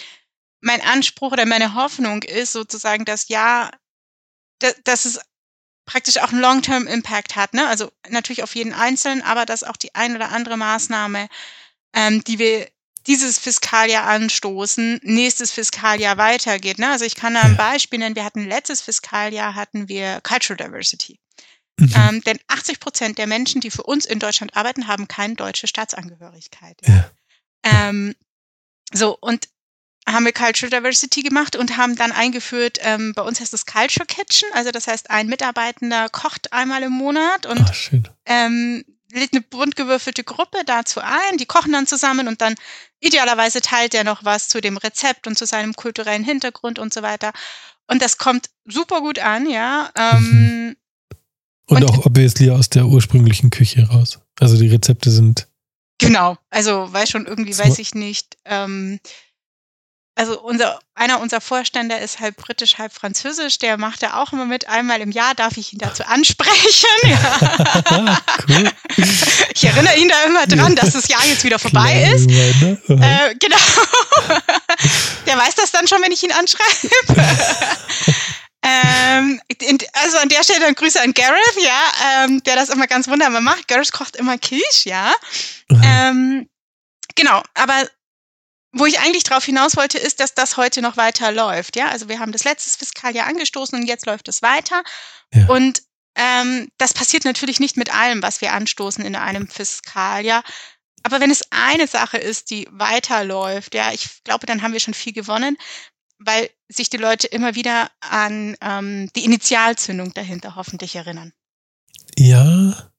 [0.66, 3.70] mein Anspruch oder meine Hoffnung ist sozusagen, dass ja,
[4.84, 5.20] dass es
[5.86, 7.54] praktisch auch einen Long-Term-Impact hat.
[7.54, 7.66] Ne?
[7.68, 11.28] Also natürlich auf jeden Einzelnen, aber dass auch die ein oder andere Maßnahme,
[11.94, 12.68] ähm, die wir
[13.06, 16.80] dieses Fiskaljahr anstoßen, nächstes Fiskaljahr weitergeht.
[16.80, 16.90] Ne?
[16.90, 18.16] Also ich kann da ein Beispiel nennen.
[18.16, 21.20] Wir hatten letztes Fiskaljahr hatten wir Cultural Diversity.
[21.78, 21.92] Mhm.
[21.94, 25.68] Ähm, denn 80 Prozent der Menschen, die für uns in Deutschland arbeiten, haben keine deutsche
[25.68, 26.80] Staatsangehörigkeit.
[26.84, 27.10] Ja.
[27.62, 28.16] Ähm,
[28.92, 29.48] so, und
[30.08, 34.06] haben wir Cultural Diversity gemacht und haben dann eingeführt, ähm, bei uns heißt es Culture
[34.06, 37.74] Kitchen, also das heißt, ein Mitarbeitender kocht einmal im Monat und Ach,
[38.26, 42.54] ähm, lädt eine bunt gewürfelte Gruppe dazu ein, die kochen dann zusammen und dann
[43.00, 47.02] idealerweise teilt er noch was zu dem Rezept und zu seinem kulturellen Hintergrund und so
[47.02, 47.32] weiter.
[47.88, 49.90] Und das kommt super gut an, ja.
[49.96, 50.76] Ähm, mhm.
[51.66, 54.18] und, und auch obviously aus der ursprünglichen Küche raus.
[54.40, 55.48] Also die Rezepte sind.
[55.98, 58.36] Genau, also weiß schon irgendwie, weiß ich nicht.
[58.44, 59.00] Ähm,
[60.18, 64.46] also unser, einer unserer Vorstände ist halb britisch, halb französisch, der macht da auch immer
[64.46, 64.66] mit.
[64.66, 66.88] Einmal im Jahr darf ich ihn dazu ansprechen.
[67.04, 68.22] Ja.
[68.48, 68.72] cool.
[69.54, 72.30] Ich erinnere ihn da immer dran, dass das Jahr jetzt wieder vorbei Klar, ist.
[72.30, 73.56] Äh, genau.
[75.26, 76.88] Der weiß das dann schon, wenn ich ihn anschreibe.
[78.62, 79.40] ähm,
[79.92, 83.42] also an der Stelle dann Grüße an Gareth, ja, ähm, der das immer ganz wunderbar
[83.42, 83.68] macht.
[83.68, 85.12] Gareth kocht immer Quiche, ja.
[85.68, 86.48] Ähm,
[87.14, 87.86] genau, aber
[88.78, 91.76] wo ich eigentlich darauf hinaus wollte, ist, dass das heute noch weiter läuft.
[91.76, 94.82] Ja, also wir haben das letzte Fiskaljahr angestoßen und jetzt läuft es weiter.
[95.32, 95.46] Ja.
[95.48, 95.82] Und
[96.14, 100.42] ähm, das passiert natürlich nicht mit allem, was wir anstoßen in einem Fiskaljahr.
[101.02, 104.94] Aber wenn es eine Sache ist, die weiterläuft, ja, ich glaube, dann haben wir schon
[104.94, 105.56] viel gewonnen,
[106.18, 111.32] weil sich die Leute immer wieder an ähm, die Initialzündung dahinter hoffentlich erinnern.
[112.18, 112.90] Ja,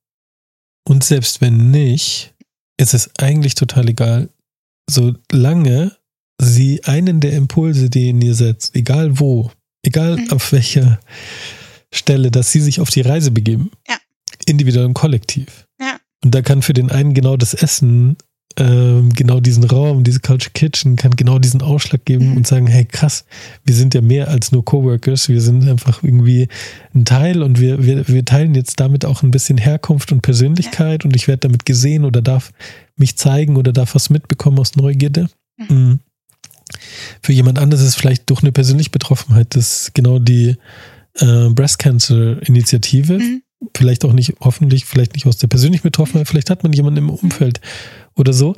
[0.83, 2.33] und selbst wenn nicht,
[2.77, 4.29] ist es eigentlich total egal,
[4.89, 5.97] solange
[6.39, 9.51] sie einen der Impulse, die in ihr setzt, egal wo,
[9.83, 10.31] egal mhm.
[10.31, 10.99] auf welcher
[11.93, 13.71] Stelle, dass sie sich auf die Reise begeben.
[13.87, 13.97] Ja.
[14.45, 15.67] Individuell und kollektiv.
[15.79, 15.99] Ja.
[16.23, 18.17] Und da kann für den einen genau das Essen,
[18.57, 22.37] ähm, genau diesen Raum, diese Culture Kitchen, kann genau diesen Ausschlag geben mhm.
[22.37, 23.25] und sagen, hey krass,
[23.63, 26.47] wir sind ja mehr als nur Coworkers, wir sind einfach irgendwie
[26.95, 31.03] ein Teil und wir, wir, wir teilen jetzt damit auch ein bisschen Herkunft und Persönlichkeit
[31.03, 31.07] ja.
[31.07, 32.51] und ich werde damit gesehen oder darf
[32.95, 35.29] mich zeigen oder darf was mitbekommen aus Neugierde.
[35.57, 35.67] Mhm.
[35.69, 35.99] mhm.
[37.21, 40.57] Für jemand anderes ist es vielleicht durch eine persönliche Betroffenheit, das genau die
[41.15, 43.19] äh, Breast Cancer Initiative.
[43.19, 43.41] Mhm.
[43.75, 47.03] Vielleicht auch nicht, hoffentlich, vielleicht nicht aus der persönlichen Betroffenheit, vielleicht hat man jemanden im
[47.05, 47.11] mhm.
[47.11, 47.61] Umfeld
[48.17, 48.55] oder so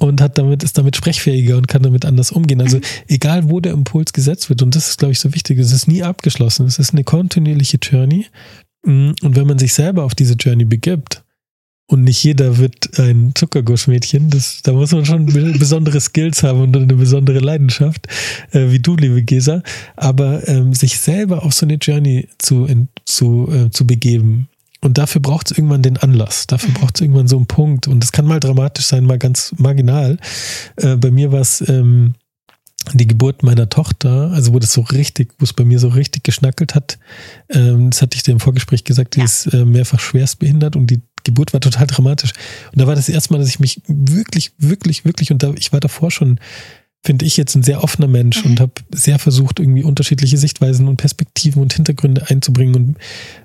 [0.00, 2.60] und hat damit, ist damit sprechfähiger und kann damit anders umgehen.
[2.60, 2.82] Also mhm.
[3.08, 5.86] egal, wo der Impuls gesetzt wird, und das ist, glaube ich, so wichtig, es ist
[5.86, 6.66] nie abgeschlossen.
[6.66, 8.26] Es ist eine kontinuierliche Journey
[8.84, 11.24] Mm, und wenn man sich selber auf diese Journey begibt,
[11.88, 14.30] und nicht jeder wird ein Zuckergussmädchen.
[14.30, 15.26] Das, da muss man schon
[15.58, 18.06] besondere Skills haben und eine besondere Leidenschaft,
[18.52, 19.62] äh, wie du, liebe Gesa.
[19.96, 24.48] Aber ähm, sich selber auf so eine Journey zu, in, zu, äh, zu begeben.
[24.82, 26.46] Und dafür braucht es irgendwann den Anlass.
[26.46, 26.74] Dafür mhm.
[26.74, 27.88] braucht es irgendwann so einen Punkt.
[27.88, 30.18] Und das kann mal dramatisch sein, mal ganz marginal.
[30.76, 32.14] Äh, bei mir war es ähm,
[32.92, 36.24] die Geburt meiner Tochter, also wo das so richtig, wo es bei mir so richtig
[36.24, 36.98] geschnackelt hat,
[37.48, 39.24] ähm, das hatte ich dir im Vorgespräch gesagt, die ja.
[39.24, 42.32] ist äh, mehrfach schwerstbehindert und die Geburt war total dramatisch.
[42.72, 45.72] Und da war das erste Mal, dass ich mich wirklich, wirklich, wirklich, und da, ich
[45.72, 46.40] war davor schon,
[47.04, 48.52] finde ich jetzt ein sehr offener Mensch mhm.
[48.52, 52.74] und habe sehr versucht, irgendwie unterschiedliche Sichtweisen und Perspektiven und Hintergründe einzubringen.
[52.76, 52.96] Und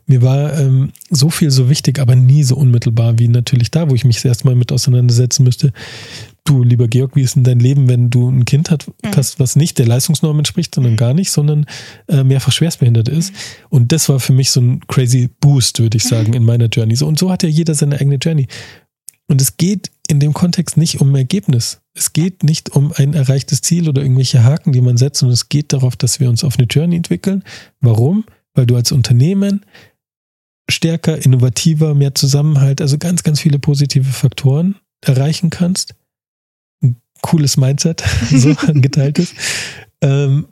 [0.06, 3.96] mir war ähm, so viel so wichtig, aber nie so unmittelbar wie natürlich da, wo
[3.96, 5.74] ich mich das erste Mal mit auseinandersetzen müsste.
[6.44, 9.40] Du, lieber Georg, wie ist denn dein Leben, wenn du ein Kind hast, mhm.
[9.40, 10.98] was nicht der Leistungsnorm entspricht, sondern mhm.
[10.98, 11.66] gar nicht, sondern
[12.08, 13.32] äh, mehrfach schwerstbehindert ist?
[13.32, 13.38] Mhm.
[13.70, 16.10] Und das war für mich so ein crazy Boost, würde ich mhm.
[16.10, 16.96] sagen, in meiner Journey.
[16.96, 18.48] So, und so hat ja jeder seine eigene Journey.
[19.28, 21.82] Und es geht in dem Kontext nicht um Ergebnis.
[21.94, 25.50] Es geht nicht um ein erreichtes Ziel oder irgendwelche Haken, die man setzt, sondern es
[25.50, 27.44] geht darauf, dass wir uns auf eine Journey entwickeln.
[27.82, 28.26] Warum?
[28.54, 29.66] Weil du als Unternehmen
[30.70, 35.96] stärker, innovativer, mehr Zusammenhalt, also ganz, ganz viele positive Faktoren erreichen kannst
[37.22, 39.34] cooles Mindset, so geteiltes.
[40.02, 40.48] Ähm,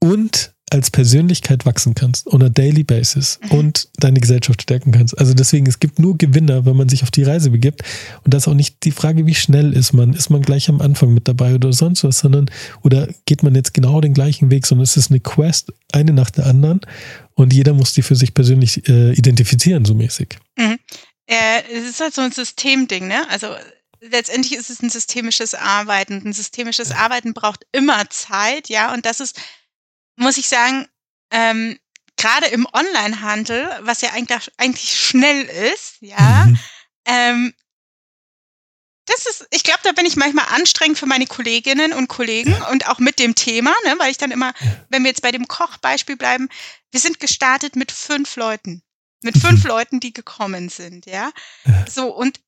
[0.00, 3.58] und als Persönlichkeit wachsen kannst on a daily basis mhm.
[3.58, 5.16] und deine Gesellschaft stärken kannst.
[5.16, 7.82] Also deswegen, es gibt nur Gewinner, wenn man sich auf die Reise begibt.
[8.24, 10.12] Und das ist auch nicht die Frage, wie schnell ist man.
[10.12, 12.50] Ist man gleich am Anfang mit dabei oder sonst was, sondern,
[12.82, 16.30] oder geht man jetzt genau den gleichen Weg, sondern es ist eine Quest, eine nach
[16.30, 16.80] der anderen.
[17.34, 20.36] Und jeder muss die für sich persönlich äh, identifizieren, so mäßig.
[20.56, 20.78] Mhm.
[21.26, 23.28] Äh, es ist halt so ein Systemding, ne?
[23.30, 23.48] Also
[24.00, 26.22] letztendlich ist es ein systemisches Arbeiten.
[26.24, 28.92] Ein systemisches Arbeiten braucht immer Zeit, ja.
[28.92, 29.38] Und das ist,
[30.16, 30.88] muss ich sagen,
[31.30, 31.78] ähm,
[32.16, 36.58] gerade im Onlinehandel, was ja eigentlich, eigentlich schnell ist, ja, mhm.
[37.04, 37.54] ähm,
[39.06, 42.68] das ist, ich glaube, da bin ich manchmal anstrengend für meine Kolleginnen und Kollegen ja.
[42.70, 44.52] und auch mit dem Thema, ne, weil ich dann immer,
[44.88, 46.48] wenn wir jetzt bei dem Kochbeispiel bleiben,
[46.90, 48.82] wir sind gestartet mit fünf Leuten.
[49.22, 49.68] Mit fünf mhm.
[49.68, 51.30] Leuten, die gekommen sind, ja.
[51.64, 51.84] ja.
[51.88, 52.40] So, und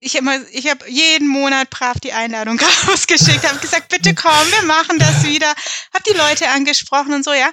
[0.00, 4.62] ich immer, ich habe jeden Monat brav die Einladung rausgeschickt, habe gesagt, bitte komm, wir
[4.62, 5.48] machen das wieder,
[5.92, 7.50] habe die Leute angesprochen und so, ja.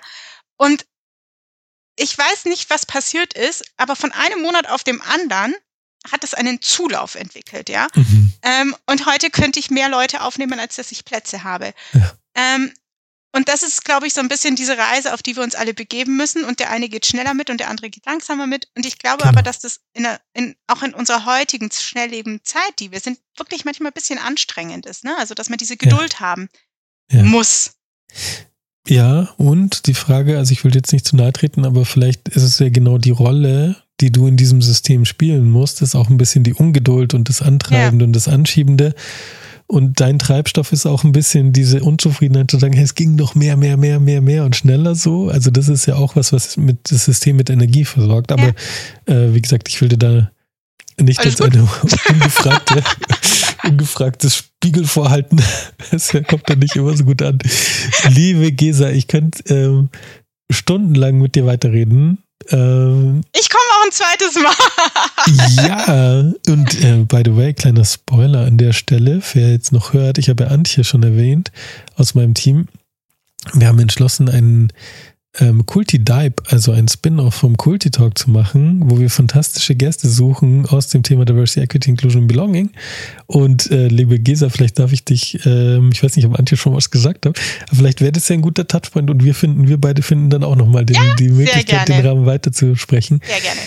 [0.56, 0.86] Und
[1.98, 5.56] ich weiß nicht, was passiert ist, aber von einem Monat auf dem anderen
[6.12, 7.88] hat es einen Zulauf entwickelt, ja.
[7.94, 8.34] Mhm.
[8.42, 11.74] Ähm, und heute könnte ich mehr Leute aufnehmen, als dass ich Plätze habe.
[11.94, 12.18] Ja.
[12.36, 12.74] Ähm,
[13.34, 15.74] und das ist, glaube ich, so ein bisschen diese Reise, auf die wir uns alle
[15.74, 16.44] begeben müssen.
[16.44, 18.68] Und der eine geht schneller mit und der andere geht langsamer mit.
[18.76, 19.30] Und ich glaube genau.
[19.30, 23.20] aber, dass das in der, in, auch in unserer heutigen schnelllebenden Zeit, die wir sind,
[23.38, 25.04] wirklich manchmal ein bisschen anstrengend ist.
[25.04, 25.16] Ne?
[25.18, 26.20] Also, dass man diese Geduld ja.
[26.22, 26.50] haben
[27.12, 27.24] ja.
[27.24, 27.72] muss.
[28.88, 32.44] Ja, und die Frage, also ich will jetzt nicht zu nahe treten, aber vielleicht ist
[32.44, 36.18] es ja genau die Rolle, die du in diesem System spielen musst, ist auch ein
[36.18, 38.08] bisschen die Ungeduld und das Antreibende ja.
[38.08, 38.96] und das Anschiebende.
[39.70, 43.36] Und dein Treibstoff ist auch ein bisschen diese Unzufriedenheit zu sagen, hey, es ging noch
[43.36, 45.28] mehr, mehr, mehr, mehr, mehr und schneller so.
[45.30, 48.32] Also das ist ja auch was, was mit das System mit Energie versorgt.
[48.32, 48.54] Aber
[49.08, 49.14] ja.
[49.14, 50.32] äh, wie gesagt, ich will dir da
[51.00, 51.68] nicht Alles jetzt eine
[52.10, 52.82] ungefragte,
[53.66, 55.42] ungefragtes Spiegel vorhalten.
[55.92, 57.40] Das kommt dann nicht immer so gut an.
[58.10, 59.90] Liebe Gesa, ich könnte ähm,
[60.50, 62.18] stundenlang mit dir weiterreden.
[62.50, 65.68] Ähm, ich komme auch ein zweites Mal.
[65.68, 70.18] ja, und äh, by the way, kleiner Spoiler an der Stelle, wer jetzt noch hört,
[70.18, 71.52] ich habe Antje schon erwähnt
[71.96, 72.68] aus meinem Team.
[73.54, 74.74] Wir haben entschlossen, einen
[75.40, 80.08] ähm, Kulti Dive, also ein Spin-off vom Kulti Talk zu machen, wo wir fantastische Gäste
[80.08, 82.72] suchen aus dem Thema Diversity, Equity, Inclusion und Belonging.
[83.26, 86.74] Und äh, liebe Gesa, vielleicht darf ich dich, ähm, ich weiß nicht, ob Antje schon
[86.74, 89.80] was gesagt hat, aber vielleicht wäre das ja ein guter Touchpoint und wir finden, wir
[89.80, 93.22] beide finden dann auch nochmal ja, die Möglichkeit, den Rahmen weiterzusprechen.
[93.26, 93.62] Sehr gerne.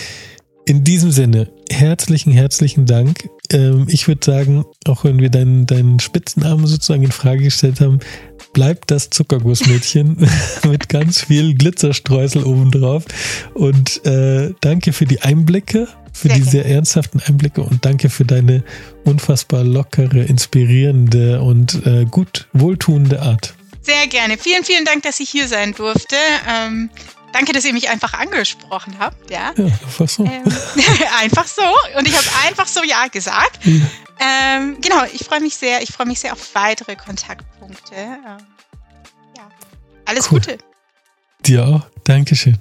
[0.71, 3.29] In diesem Sinne, herzlichen, herzlichen Dank.
[3.51, 7.99] Ähm, ich würde sagen, auch wenn wir deinen, deinen Spitznamen sozusagen in Frage gestellt haben,
[8.53, 10.15] bleibt das Zuckergussmädchen
[10.69, 13.03] mit ganz viel Glitzerstreusel obendrauf.
[13.53, 18.23] Und äh, danke für die Einblicke, für sehr die sehr ernsthaften Einblicke und danke für
[18.23, 18.63] deine
[19.03, 23.55] unfassbar lockere, inspirierende und äh, gut wohltuende Art.
[23.81, 24.37] Sehr gerne.
[24.37, 26.15] Vielen, vielen Dank, dass ich hier sein durfte.
[26.49, 26.89] Ähm,
[27.31, 29.29] danke, dass ihr mich einfach angesprochen habt.
[29.29, 30.25] Ja, ja einfach so.
[30.25, 30.43] Ähm,
[31.19, 31.63] einfach so.
[31.97, 33.59] Und ich habe einfach so Ja gesagt.
[33.65, 33.81] Ja.
[34.19, 35.81] Ähm, genau, ich freue mich sehr.
[35.81, 37.95] Ich freue mich sehr auf weitere Kontaktpunkte.
[37.95, 38.37] Ähm,
[39.37, 39.49] ja.
[40.05, 40.39] Alles cool.
[40.39, 40.57] Gute.
[41.43, 41.81] Dir auch.
[42.03, 42.59] Dankeschön.